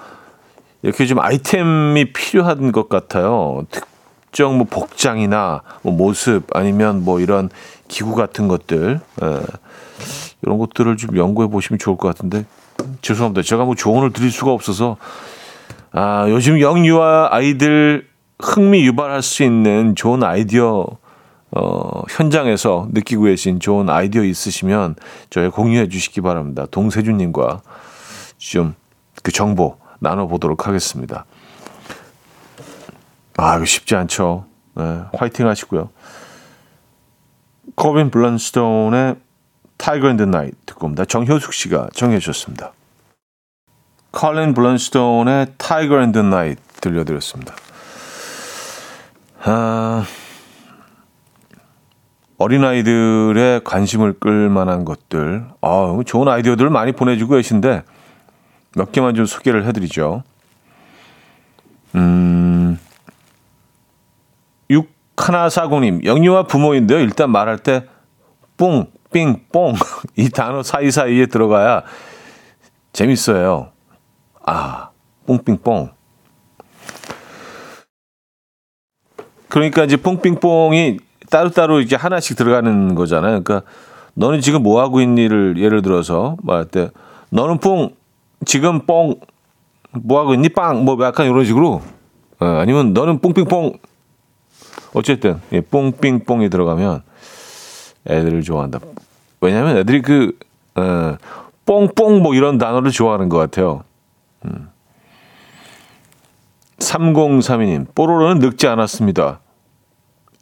[0.81, 3.65] 이렇게 좀 아이템이 필요한 것 같아요.
[3.69, 7.49] 특정 뭐 복장이나 뭐 모습 아니면 뭐 이런
[7.89, 9.39] 기구 같은 것들 예.
[10.41, 12.45] 이런 것들을 좀 연구해 보시면 좋을 것 같은데
[13.01, 13.41] 죄송합니다.
[13.41, 14.97] 제가 뭐 조언을 드릴 수가 없어서
[15.91, 18.07] 아 요즘 영유아 아이들
[18.39, 20.87] 흥미 유발할 수 있는 좋은 아이디어
[21.51, 24.95] 어, 현장에서 느끼고 계신 좋은 아이디어 있으시면
[25.29, 26.65] 저희 공유해 주시기 바랍니다.
[26.71, 27.61] 동세준님과
[28.37, 28.81] 좀
[29.23, 31.25] 그 정보 나눠보도록 하겠습니다.
[33.37, 34.45] 아, 이거 쉽지 않죠.
[34.75, 35.89] 네, 화이팅 하시고요.
[37.75, 39.15] 콜린 블런스톤의
[39.77, 41.05] Tiger in the Night 듣고 옵니다.
[41.05, 42.73] 정효숙 씨가 정해 주셨습니다.
[44.11, 47.55] 콜린 블런스톤의 Tiger in the Night 들려드렸습니다.
[49.43, 50.05] 아,
[52.41, 57.83] 어린아이들의 관심을 끌 만한 것들, 아, 좋은 아이디어들을 많이 보내주고 계신데,
[58.75, 60.23] 몇 개만 좀 소개를 해드리죠.
[61.95, 62.79] 음,
[64.69, 66.99] 6140님, 영유아 부모인데요.
[66.99, 67.85] 일단 말할 때,
[68.57, 69.73] 뿡, 삥, 뽕.
[70.15, 71.83] 이 단어 사이사이에 들어가야
[72.93, 73.71] 재밌어요.
[74.45, 74.89] 아,
[75.25, 75.89] 뽕삥뽕.
[79.49, 83.41] 그러니까 이제 뽕삥뽕이 따로따로 이제 하나씩 들어가는 거잖아요.
[83.41, 83.63] 그러니까
[84.13, 86.91] 너는 지금 뭐 하고 있니를 예를 들어서 말할 때
[87.31, 87.95] 너는 뽕
[88.45, 89.15] 지금 뽕
[89.93, 91.81] 뭐 하고 있니 빵 뭐 약간 이런 식으로
[92.39, 93.73] 어, 아니면 너는 뽕삥뽕
[94.93, 97.03] 어쨌든 예, 뽕삥뽕이 들어가면
[98.07, 98.79] 애들을 좋아한다.
[99.41, 100.37] 왜냐하면 애들이 그
[100.75, 101.17] 어,
[101.65, 103.83] 뽕뽕 뭐 이런 단어를 좋아하는 것 같아요.
[104.45, 104.69] 음.
[106.79, 109.40] 3032님 뽀로로는 늙지 않았습니다.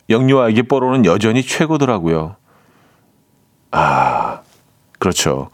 [0.09, 2.35] 영유아에게 뽀로는 여전히 최고더라고요.
[3.71, 4.41] 아,
[4.97, 5.49] 그렇죠.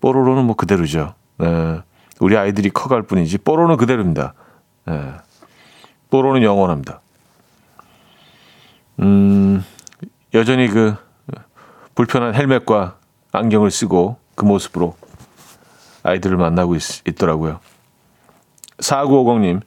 [0.00, 1.14] 뽀로로는 뭐 그대로죠.
[1.38, 1.80] 네.
[2.20, 4.34] 우리 아이들이 커갈 뿐이지 뽀로는 그대로입니다.
[4.86, 5.12] 네.
[6.10, 7.00] 뽀로는 영원합니다.
[9.00, 9.64] 음,
[10.34, 10.94] 여전히 그
[11.94, 12.96] 불편한 헬멧과
[13.32, 14.96] 안경을 쓰고 그 모습으로
[16.02, 17.60] 아이들을 만나고 있, 있더라고요.
[18.78, 19.62] 4950님,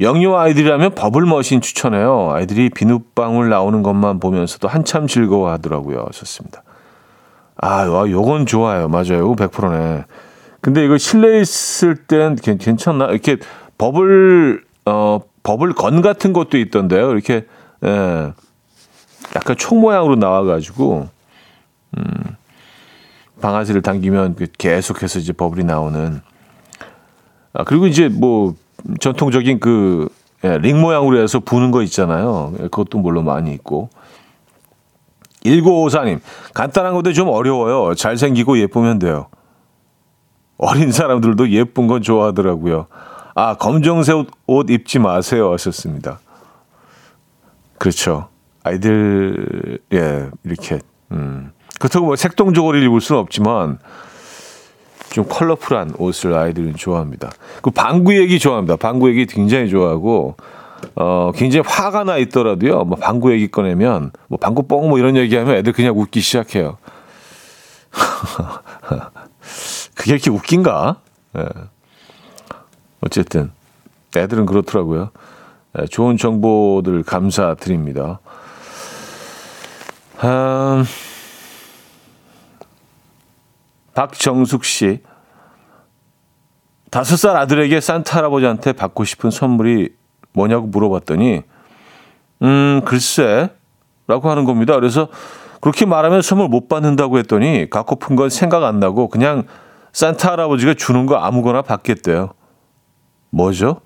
[0.00, 2.30] 영유아 아이들이라면 버블머신 추천해요.
[2.32, 6.06] 아이들이 비눗방울 나오는 것만 보면서도 한참 즐거워하더라고요.
[6.12, 6.62] 좋습니다.
[7.56, 8.88] 아, 와, 요건 좋아요.
[8.88, 9.34] 맞아요.
[9.34, 10.04] 100%네.
[10.60, 13.06] 근데 이거 실내에 있을 땐 괜- 괜찮나?
[13.06, 13.38] 이렇게
[13.76, 17.10] 버블, 어, 버블 건 같은 것도 있던데요.
[17.10, 17.46] 이렇게,
[17.84, 18.32] 예.
[19.34, 21.08] 약간 총 모양으로 나와가지고,
[21.98, 22.04] 음,
[23.40, 26.20] 방아쇠를 당기면 그 계속해서 이제 버블이 나오는.
[27.52, 28.54] 아, 그리고 이제 뭐,
[29.00, 30.08] 전통적인 그,
[30.44, 32.52] 예, 링 모양으로 해서 부는 거 있잖아요.
[32.58, 33.90] 예, 그것도 물론 많이 있고.
[35.44, 36.20] 1954님,
[36.54, 37.94] 간단한 건데 좀 어려워요.
[37.94, 39.28] 잘생기고 예쁘면 돼요.
[40.58, 42.86] 어린 사람들도 예쁜 건 좋아하더라고요.
[43.34, 45.52] 아, 검정색 옷, 옷 입지 마세요.
[45.52, 46.18] 하셨습니다.
[47.78, 48.28] 그렇죠.
[48.64, 50.80] 아이들, 예, 이렇게,
[51.12, 51.52] 음.
[51.78, 53.78] 그렇다고 뭐 색동저고리를 입을 수는 없지만,
[55.10, 57.30] 좀 컬러풀한 옷을 아이들은 좋아합니다.
[57.62, 58.76] 그 방구 얘기 좋아합니다.
[58.76, 60.36] 방구 얘기 굉장히 좋아하고,
[60.94, 65.56] 어, 굉장히 화가 나 있더라도요, 뭐 방구 얘기 꺼내면, 뭐 방구 뻥 뭐 이런 얘기하면
[65.56, 66.78] 애들 그냥 웃기 시작해요.
[69.94, 70.96] 그게 이렇게 웃긴가?
[71.38, 71.48] 예.
[73.00, 73.50] 어쨌든,
[74.16, 75.10] 애들은 그렇더라고요.
[75.78, 78.20] 예, 좋은 정보들 감사드립니다.
[80.24, 80.84] 음,
[83.98, 85.02] 박정숙 씨.
[86.92, 89.88] 다섯 살 아들에게 산타 할아버지한테 받고 싶은 선물이
[90.32, 91.42] 뭐냐고 물어봤더니,
[92.42, 93.50] 음, 글쎄,
[94.06, 94.76] 라고 하는 겁니다.
[94.76, 95.08] 그래서
[95.60, 99.48] 그렇게 말하면 선물 못 받는다고 했더니, 갖고픈 건 생각 안 나고 그냥
[99.92, 102.34] 산타 할아버지가 주는 거 아무거나 받겠대요.
[103.30, 103.80] 뭐죠?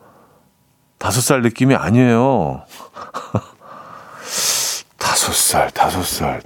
[0.98, 2.66] 다섯 살 느낌이 아니에요.
[4.98, 6.42] 다섯 살, 다섯 살.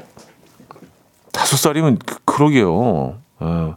[1.33, 3.26] 다섯 살이면 그, 그러게요.
[3.39, 3.75] 어.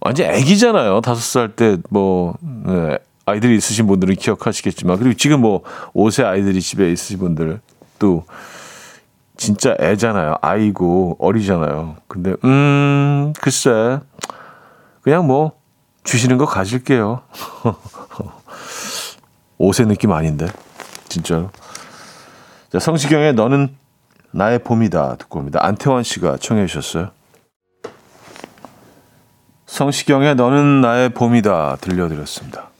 [0.00, 1.00] 완전 애기잖아요.
[1.02, 5.62] 다섯 살 때 뭐 네, 아이들이 있으신 분들은 기억하시겠지만 그리고 지금 뭐
[5.94, 7.60] 5세 아이들이 집에 있으신 분들
[7.98, 8.24] 또
[9.36, 10.36] 진짜 애잖아요.
[10.42, 11.96] 아이고 어리잖아요.
[12.08, 14.00] 근데 음 글쎄
[15.02, 15.52] 그냥 뭐
[16.04, 17.22] 주시는 거 가질게요.
[19.58, 20.46] 5세 느낌 아닌데
[21.08, 21.50] 진짜로.
[22.72, 23.76] 자 성시경의 너는
[24.32, 25.58] 나의 봄이다 듣고 옵니다.
[25.62, 27.10] 안태원 씨가 청해 주셨어요.
[29.70, 32.70] 성시경의 너는 나의 봄이다 들려드렸습니다.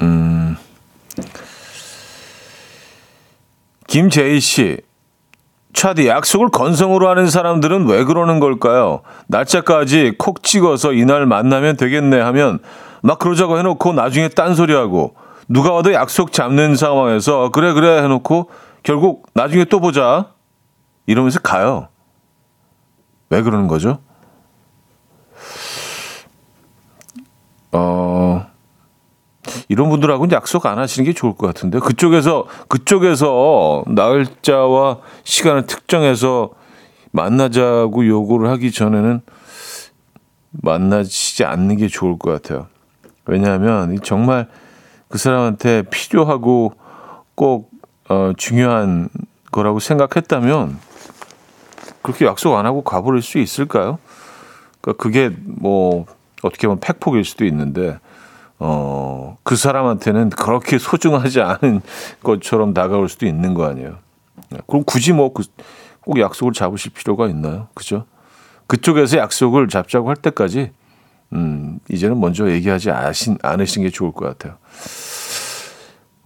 [0.00, 0.56] 음,
[3.86, 4.78] 김재희 씨,
[5.74, 9.02] 차디 약속을 건성으로 하는 사람들은 왜 그러는 걸까요?
[9.26, 12.58] 날짜까지 콕 찍어서 이날 만나면 되겠네 하면
[13.02, 15.16] 막 그러자고 해놓고 나중에 딴소리하고
[15.48, 18.48] 누가 와도 약속 잡는 상황에서 그래 그래 해놓고
[18.82, 20.32] 결국 나중에 또 보자
[21.06, 21.88] 이러면서 가요.
[23.28, 23.98] 왜 그러는 거죠?
[27.72, 28.46] 어,
[29.68, 36.50] 이런 분들하고는 약속 안 하시는 게 좋을 것 같은데 그쪽에서 그쪽에서 날짜와 시간을 특정해서
[37.12, 39.20] 만나자고 요구를 하기 전에는
[40.50, 42.66] 만나시지 않는 게 좋을 것 같아요.
[43.26, 44.48] 왜냐하면 정말
[45.08, 46.74] 그 사람한테 필요하고
[47.34, 47.70] 꼭
[48.08, 49.08] 어, 중요한
[49.52, 50.78] 거라고 생각했다면
[52.02, 53.98] 그렇게 약속 안 하고 가버릴 수 있을까요?
[54.80, 56.06] 그러니까 그게 뭐
[56.42, 57.98] 어떻게 보면 팩폭일 수도 있는데
[58.58, 61.80] 어, 그 사람한테는 그렇게 소중하지 않은
[62.22, 63.96] 것처럼 다가올 수도 있는 거 아니에요.
[64.66, 65.32] 그럼 굳이 뭐
[66.02, 67.68] 꼭 약속을 잡으실 필요가 있나요?
[67.74, 68.04] 그죠?
[68.66, 70.72] 그쪽에서 약속을 잡자고 할 때까지
[71.32, 74.56] 음, 이제는 먼저 얘기하지 않으신, 않으신 게 좋을 것 같아요.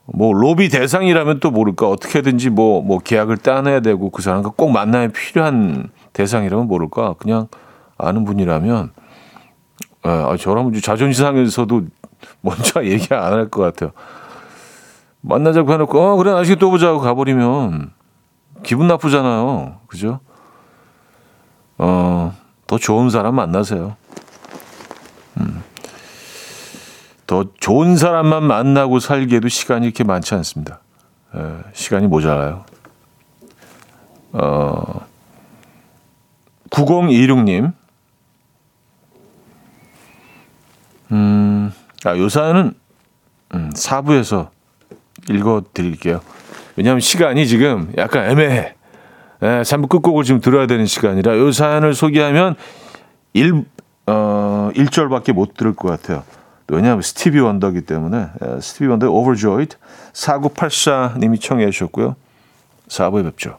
[0.06, 5.90] 뭐 로비 대상이라면 또 모를까 어떻게든지 뭐뭐 계약을 따내야 되고 그 사람과 꼭 만남이 필요한
[6.12, 7.48] 대상이라면 모를까 그냥
[7.96, 8.92] 아는 분이라면
[10.06, 11.82] 예, 아, 저라면 자존심 상에서도
[12.42, 13.92] 먼저 얘기 안 할 것 같아요.
[15.22, 17.92] 만나자고 해놓고 어 그래 나중에 또 보자고 가버리면
[18.62, 19.80] 기분 나쁘잖아요.
[19.86, 20.20] 그죠?
[21.78, 22.34] 어,
[22.66, 23.96] 더 좋은 사람 만나세요.
[25.40, 25.62] 음.
[27.26, 30.80] 더 좋은 사람만 만나고 살기에도 시간이 이렇게 많지 않습니다.
[31.34, 31.40] 에,
[31.72, 32.64] 시간이 모자라요.
[34.32, 35.06] 어,
[36.70, 37.72] 9026님.
[41.14, 41.72] 음,
[42.04, 42.74] 아, 요 사연은
[43.54, 44.48] 음, 4부에서
[45.30, 46.20] 읽어 드릴게요.
[46.76, 48.74] 왜냐하면 시간이 지금 약간 애매해.
[49.42, 52.56] 예, 3부 끝곡을 지금 들어야 되는 시간이라 요 사연을 소개하면
[53.32, 53.64] 1,
[54.06, 56.24] 어, 1절밖에 못 들을 것 같아요.
[56.66, 59.76] 왜냐하면 스티비 원더기 때문에 예, 스티비 원더의 Overjoyed
[60.12, 62.16] 4984님이 청해 주셨고요.
[62.88, 63.58] 4부에 뵙죠.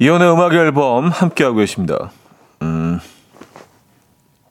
[0.00, 2.10] 이혼의 음악 앨범 함께하고 계십니다.
[2.62, 3.00] 음,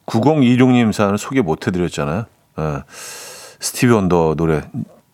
[0.05, 2.25] 9026님 사연을 소개 못 해드렸잖아요.
[2.59, 4.61] 예, 스티비 원더 노래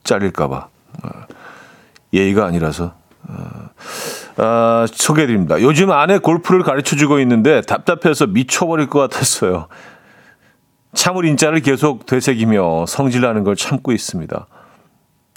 [0.04, 0.68] 잘릴까봐.
[1.06, 2.94] 예, 예의가 아니라서.
[3.28, 3.70] 어,
[4.38, 5.62] 아, 소개해드립니다.
[5.62, 9.68] 요즘 아내 골프를 가르쳐주고 있는데 답답해서 미쳐버릴 것 같았어요.
[10.96, 14.48] 참을 인자를 계속 되새기며 성질나는 걸 참고 있습니다.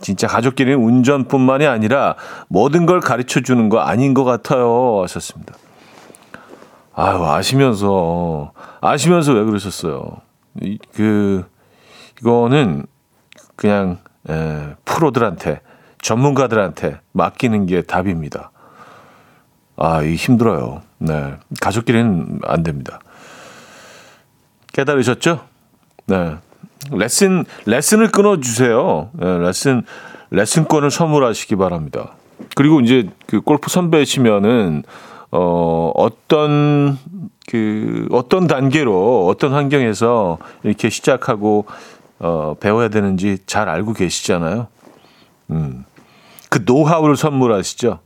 [0.00, 2.16] 진짜 가족끼리는 운전뿐만이 아니라
[2.48, 5.02] 모든 걸 가르쳐 주는 거 아닌 것 같아요.
[5.02, 5.54] 하셨습니다.
[6.94, 10.20] 아유, 아시면서, 아시면서 왜 그러셨어요?
[10.62, 11.44] 이, 그,
[12.20, 12.86] 이거는
[13.56, 15.60] 그냥, 에, 프로들한테,
[16.00, 18.50] 전문가들한테 맡기는 게 답입니다.
[19.76, 20.82] 아, 이 힘들어요.
[20.98, 21.34] 네.
[21.60, 23.00] 가족끼리는 안 됩니다.
[24.72, 25.40] 깨달으셨죠?
[26.06, 26.36] 네.
[26.92, 29.10] 레슨 레슨을 끊어 주세요.
[29.14, 29.82] 네, 레슨
[30.30, 32.14] 레슨권을 선물하시기 바랍니다.
[32.54, 34.82] 그리고 이제 그 골프 선배시면은
[35.30, 36.98] 어, 어떤
[37.48, 41.66] 그 어떤 단계로 어떤 환경에서 이렇게 시작하고
[42.18, 44.68] 어, 배워야 되는지 잘 알고 계시잖아요.
[45.50, 45.84] 음.
[46.48, 48.00] 그 노하우를 선물하시죠.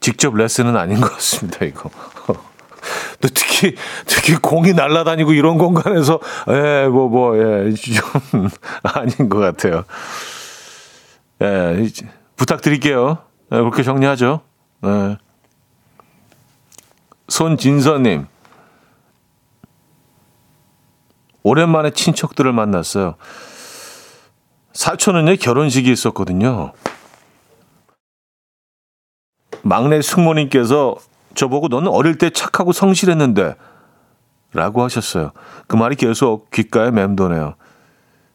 [0.00, 1.90] 직접 레슨은 아닌 것 같습니다, 이거.
[3.20, 3.74] 또 특히,
[4.06, 8.48] 특히 공이 날아다니고 이런 공간에서, 예, 뭐, 뭐, 예, 좀
[8.82, 9.84] 아닌 것 같아요.
[11.42, 11.88] 예,
[12.36, 13.18] 부탁드릴게요.
[13.52, 14.40] 예, 그렇게 정리하죠.
[14.84, 15.18] 예.
[17.28, 18.26] 손진서님.
[21.42, 23.14] 오랜만에 친척들을 만났어요.
[24.72, 26.72] 사촌은요, 결혼식이 있었거든요.
[29.62, 30.96] 막내 숙모님께서
[31.38, 33.54] 저보고 너는 어릴 때 착하고 성실했는데
[34.52, 35.32] 라고 하셨어요.
[35.66, 37.54] 그 말이 계속 귓가에 맴도네요.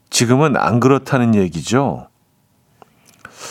[0.10, 2.08] 지금은 안 그렇다는 얘기죠.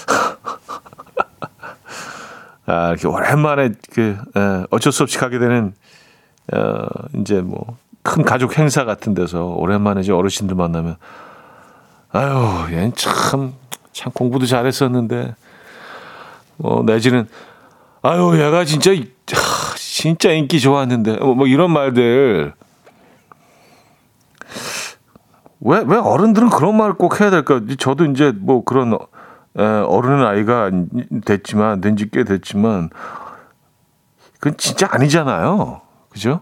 [2.67, 5.75] 아, 이렇게 오랜만에 그 에, 어쩔 수 없이 가게 되는
[6.53, 10.97] 어, 이제 뭐 큰 가족 행사 같은 데서 오랜만에 이제 어르신들 만나면
[12.11, 13.55] 아유, 얘는 참,
[13.93, 15.35] 참 공부도 잘했었는데
[16.57, 17.29] 뭐 내지는
[18.03, 22.53] 아유, 얘가 진짜 하, 진짜 인기 좋았는데 뭐, 뭐 이런 말들
[25.61, 27.61] 왜, 왜 어른들은 그런 말 꼭 해야 될까?
[27.79, 30.71] 저도 이제 뭐 그런 에, 어른 아이가
[31.25, 32.91] 됐지만, 된지 꽤 됐지만,
[34.41, 35.83] 그건 진짜 아니잖아요.
[36.09, 36.41] 그죠?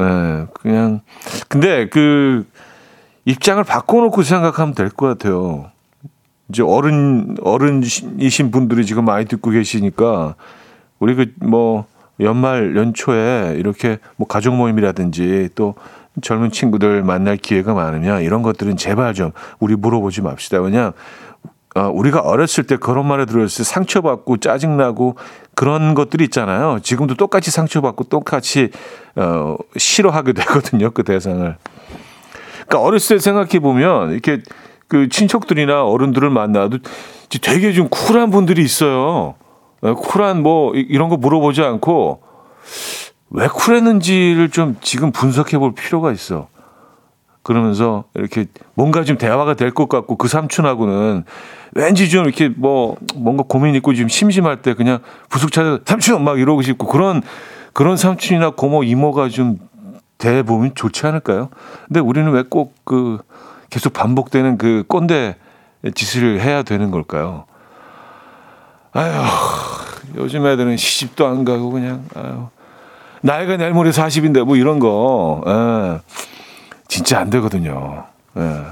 [0.00, 1.00] 예, 그냥,
[1.48, 2.46] 근데 그,
[3.24, 5.70] 입장을 바꿔놓고 생각하면 될 것 같아요.
[6.48, 10.34] 이제 어른, 어른이신 분들이 지금 많이 듣고 계시니까,
[10.98, 11.86] 우리 그 뭐,
[12.20, 15.74] 연말, 연초에 이렇게 뭐 가족 모임이라든지 또
[16.22, 20.60] 젊은 친구들 만날 기회가 많으면 이런 것들은 제발 좀 우리 물어보지 맙시다.
[20.60, 20.92] 왜냐,
[21.74, 25.16] 어, 우리가 어렸을 때 그런 말을 들었을 때 상처받고 짜증나고
[25.54, 26.78] 그런 것들이 있잖아요.
[26.82, 28.70] 지금도 똑같이 상처받고 똑같이
[29.14, 30.90] 어, 싫어하게 되거든요.
[30.90, 31.56] 그 대상을.
[32.66, 34.40] 그러니까 어렸을 때 생각해 보면 이렇게
[34.88, 36.78] 그 친척들이나 어른들을 만나도
[37.42, 39.34] 되게 좀 쿨한 분들이 있어요.
[39.82, 42.22] 어, 쿨한 뭐 이- 이런 거 물어보지 않고
[43.30, 46.48] 왜 쿨했는지를 좀 지금 분석해 볼 필요가 있어.
[47.42, 51.24] 그러면서 이렇게 뭔가 좀 대화가 될 것 같고 그 삼촌하고는
[51.74, 56.40] 왠지 좀 이렇게 뭐 뭔가 고민 있고 좀 심심할 때 그냥 부숙 찾아 삼촌 막
[56.40, 57.22] 이러고 싶고 그런
[57.72, 59.58] 그런 삼촌이나 고모 이모가 좀
[60.18, 61.50] 대보면 좋지 않을까요?
[61.86, 63.18] 근데 우리는 왜 꼭 그
[63.70, 65.36] 계속 반복되는 그 꼰대
[65.94, 67.44] 짓을 해야 되는 걸까요?
[68.92, 69.24] 아휴
[70.16, 72.46] 요즘 애들은 시집도 안 가고 그냥 아유
[73.22, 76.00] 나이가 내일 모레 40인데 뭐 이런 거 예.
[76.88, 78.04] 진짜 안 되거든요.
[78.36, 78.62] 예.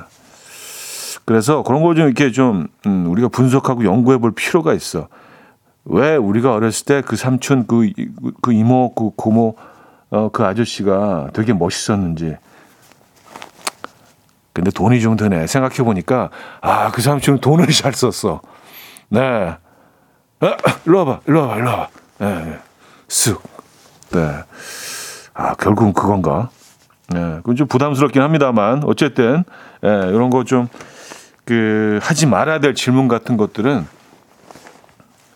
[1.25, 5.09] 그래서 그런 걸좀 이렇게 좀 음, 우리가 분석하고 연구해 볼 필요가 있어.
[5.87, 7.95] 왜 우리가 어렸을 때 그 삼촌, 그, 이-
[8.43, 9.57] 그 이모, 그 고모,
[10.11, 12.37] 어, 그 아저씨가 되게 멋있었는지.
[14.55, 15.47] 근데 돈이 좀 드네.
[15.47, 16.31] 생각해 보니까,
[16.63, 18.41] 아, 그 삼촌은 돈을 잘 썼어.
[19.11, 19.21] 네.
[20.41, 21.89] 아, 일로 와봐, 일로 와봐, 일로 와봐.
[22.19, 22.59] 네, 네.
[23.09, 23.39] 쓱.
[24.13, 24.31] 네.
[25.35, 26.49] 아, 결국은 그건가?
[27.15, 29.45] 예, 그건 좀 부담스럽긴 합니다만 어쨌든
[29.85, 30.69] 예, 이런 거 좀
[31.45, 33.87] 그 하지 말아야 될 질문 같은 것들은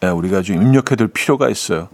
[0.05, 1.89] 예, 우리가 좀 입력해둘 필요가 있어요.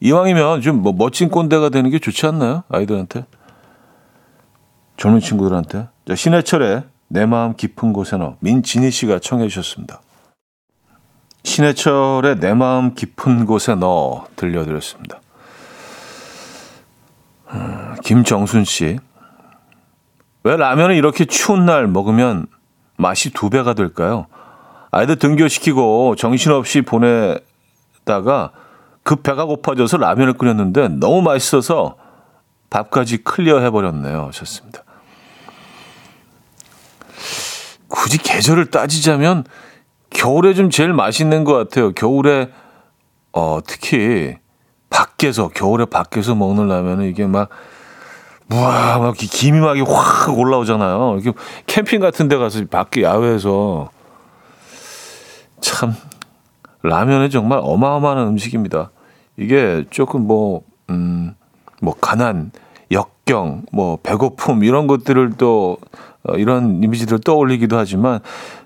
[0.00, 2.64] 이왕이면 좀 뭐 멋진 꼰대가 되는 게 좋지 않나요?
[2.68, 3.24] 아이들한테
[5.00, 10.02] 젊은 친구들한테 자, 신해철의 내 마음 깊은 곳에 너 민진희 씨가 청해 주셨습니다.
[11.42, 15.20] 신해철의 내 마음 깊은 곳에 너 들려드렸습니다.
[18.04, 18.98] 김정순 씨.
[20.44, 22.46] 왜 라면을 이렇게 추운 날 먹으면
[22.98, 24.26] 맛이 두 배가 될까요?
[24.90, 28.52] 아이들 등교시키고 정신없이 보내다가
[29.02, 31.96] 급 배가 고파져서 라면을 끓였는데 너무 맛있어서
[32.68, 34.26] 밥까지 클리어 해버렸네요.
[34.26, 34.84] 하셨습니다.
[37.90, 39.44] 굳이 계절을 따지자면
[40.10, 41.92] 겨울에 좀 제일 맛있는 것 같아요.
[41.92, 42.50] 겨울에
[43.32, 44.36] 어, 특히
[44.88, 47.48] 밖에서 겨울에 밖에서 먹는 라면은 이게 막
[48.52, 51.18] 우와 막 기- 김이 막이 확 올라오잖아요.
[51.20, 53.90] 이렇게 캠핑 같은 데 가서 밖에 야외에서
[55.60, 55.94] 참
[56.82, 58.90] 라면은 정말 어마어마한 음식입니다.
[59.36, 61.34] 이게 조금 뭐 음,
[61.80, 62.50] 뭐 가난,
[62.90, 65.78] 역경, 뭐 배고픔 이런 것들을 또
[66.24, 68.20] 어, 이런 이미지들을 떠올리기도 하지만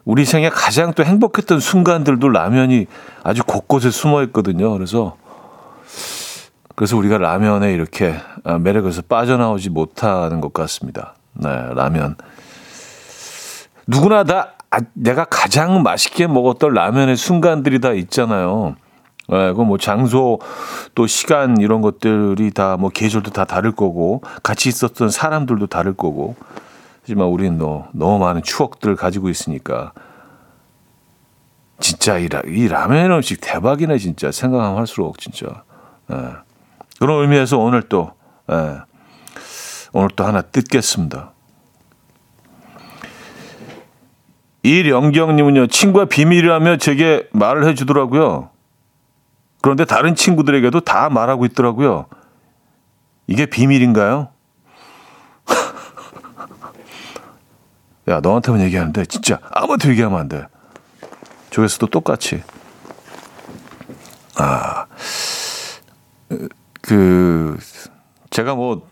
[0.04, 2.86] 우리 생에 가장 또 행복했던 순간들도 라면이
[3.22, 4.72] 아주 곳곳에 숨어 있거든요.
[4.72, 5.16] 그래서
[6.74, 11.14] 그래서 우리가 라면에 이렇게 아, 매력에서 빠져나오지 못하는 것 같습니다.
[11.34, 12.16] 네, 라면.
[13.86, 18.74] 누구나 다 아, 내가 가장 맛있게 먹었던 라면의 순간들이 다 있잖아요.
[19.32, 20.38] 예, 그건 뭐 장소
[20.94, 26.34] 또 시간 이런 것들이 다 뭐 계절도 다 다를 거고 같이 있었던 사람들도 다를 거고
[27.04, 29.92] 하지만 우리는 너, 너무 많은 추억들을 가지고 있으니까
[31.78, 35.64] 진짜 이, 라, 이 라면 음식 대박이네 진짜 생각하면 할수록 진짜
[36.10, 36.16] 예.
[36.98, 38.12] 그런 의미에서 오늘 또
[38.50, 38.78] 예,
[39.92, 41.32] 오늘 또 하나 뜯겠습니다.
[44.62, 48.48] 이영경님은요 친구가 비밀이라며 제게 말을 해주더라고요.
[49.60, 52.06] 그런데 다른 친구들에게도 다 말하고 있더라고요.
[53.26, 54.33] 이게 비밀인가요?
[58.08, 60.46] 야 너한테만 얘기하는데 진짜 아무한테 얘기하면 안 돼.
[61.50, 62.42] 저기서도 똑같이.
[64.36, 64.86] 아,
[66.82, 67.56] 그
[68.30, 68.86] 제가 뭐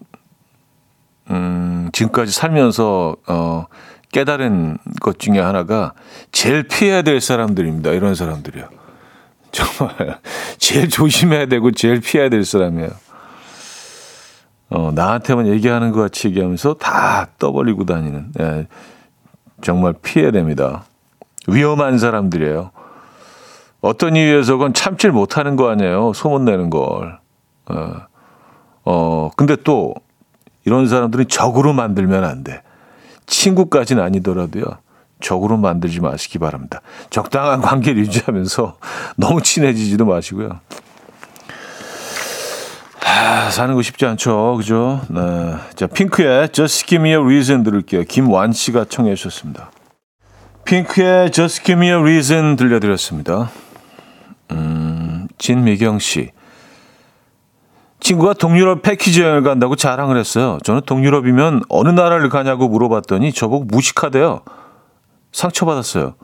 [1.30, 3.66] 음, 지금까지 살면서 어,
[4.12, 5.94] 깨달은 것 중에 하나가
[6.30, 7.90] 제일 피해야 될 사람들입니다.
[7.90, 8.68] 이런 사람들이요.
[9.52, 10.18] 정말
[10.58, 12.90] 제일 조심해야 되고 제일 피해야 될 사람이에요.
[14.70, 18.32] 어, 나한테만 얘기하는 것 같이 얘기하면서 다 떠벌리고 다니는.
[18.40, 18.66] 예,
[19.62, 20.84] 정말 피해야 됩니다.
[21.46, 22.70] 위험한 사람들이에요.
[23.80, 26.12] 어떤 이유에서건 참질 못하는 거 아니에요.
[26.12, 27.18] 소문내는 걸.
[27.66, 27.92] 어,
[28.84, 29.94] 어, 근데 또
[30.64, 32.62] 이런 사람들은 적으로 만들면 안 돼.
[33.26, 34.64] 친구까지는 아니더라도요.
[35.20, 36.80] 적으로 만들지 마시기 바랍니다.
[37.10, 38.76] 적당한 관계를 유지하면서
[39.16, 40.60] 너무 친해지지도 마시고요.
[43.12, 44.56] 하, 사는 거 쉽지 않죠.
[44.56, 45.00] 그죠?
[45.08, 45.54] 네.
[45.74, 48.04] 자, 핑크의 Just Give Me a Reason 들을게요.
[48.04, 49.70] 김완 씨가 청해 주셨습니다.
[50.64, 53.50] 핑크의 Just Give Me a Reason 들려드렸습니다.
[54.52, 56.30] 음, 진미경 씨.
[58.00, 60.58] 친구가 동유럽 패키지 여행을 간다고 자랑을 했어요.
[60.64, 64.40] 저는 동유럽이면 어느 나라를 가냐고 물어봤더니 저보고 무식하대요.
[65.32, 66.14] 상처받았어요.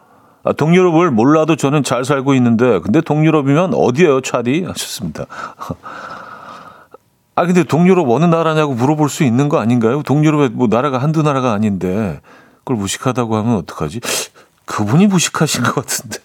[0.45, 4.65] 아, 동유럽을 몰라도 저는 잘 살고 있는데 근데 동유럽이면 어디예요, 차디?
[4.65, 5.27] 하셨습니다.
[5.29, 6.25] 아
[7.45, 10.03] 근데 동유럽 어느 나라냐고 물어볼 수 있는 거 아닌가요?
[10.03, 12.21] 동유럽에 뭐 나라가 한두 나라가 아닌데
[12.59, 14.01] 그걸 무식하다고 하면 어떡하지?
[14.67, 16.19] 그분이 무식하신 것 같은데.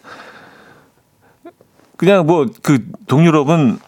[1.97, 3.80] 그냥 뭐 그 동유럽은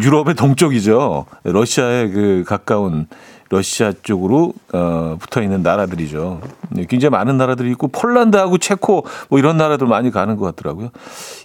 [0.00, 1.26] 유럽의 동쪽이죠.
[1.44, 3.06] 러시아에 그 가까운
[3.48, 6.40] 러시아 쪽으로 어, 붙어 있는 나라들이죠.
[6.70, 10.90] 네, 굉장히 많은 나라들이 있고 폴란드하고 체코 뭐 이런 나라들 많이 가는 것 같더라고요.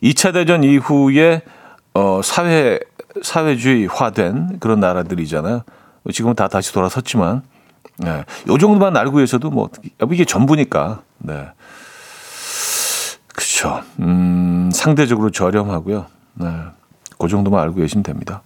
[0.02, 1.44] 2차 대전 이후에
[1.94, 2.80] 어, 사회
[3.22, 5.64] 사회주의화된 그런 나라들이잖아요.
[6.12, 7.44] 지금은 다 다시 돌아섰지만,
[7.98, 9.70] 네, 요 정도만 알고 계셔도 뭐
[10.12, 11.48] 이게 전부니까, 네,
[13.28, 13.82] 그렇죠.
[14.00, 16.06] 음, 상대적으로 저렴하고요.
[16.36, 16.48] 네,
[17.18, 18.42] 그 정도만 알고 계시면 됩니다.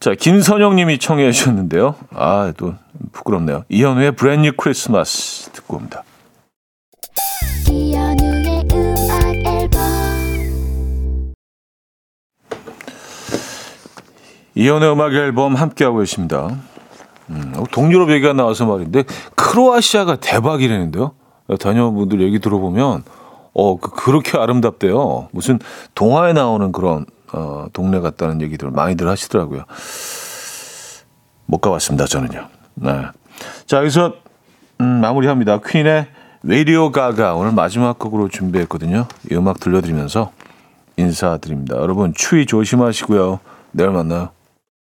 [0.00, 1.94] 자, 김선영 님이 청해 주셨는데요.
[2.10, 2.74] 아, 또
[3.12, 3.64] 부끄럽네요.
[3.70, 6.04] 이현우의 브랜뉴 크리스마스 듣고 옵니다.
[14.54, 16.56] 이연의 음악 앨범 함께하고 계십니다.
[17.30, 21.12] 음, 동유럽 얘기가 나와서 말인데 크로아시아가 대박이라는데요.
[21.60, 23.02] 다녀온 분들 얘기 들어보면
[23.54, 25.28] 어 그, 그렇게 아름답대요.
[25.32, 25.58] 무슨
[25.94, 29.64] 동화에 나오는 그런 어, 동네 같다는 얘기들 많이들 하시더라고요.
[31.46, 32.48] 못 가봤습니다 저는요.
[32.74, 33.02] 네.
[33.66, 34.14] 자 여기서
[34.80, 35.60] 음, 마무리합니다.
[35.60, 36.06] 퀸의
[36.42, 39.06] 레디오 가가 오늘 마지막 곡으로 준비했거든요.
[39.30, 40.32] 이 음악 들려드리면서
[40.96, 41.76] 인사드립니다.
[41.76, 43.40] 여러분 추위 조심하시고요.
[43.72, 44.30] 내일 만나요.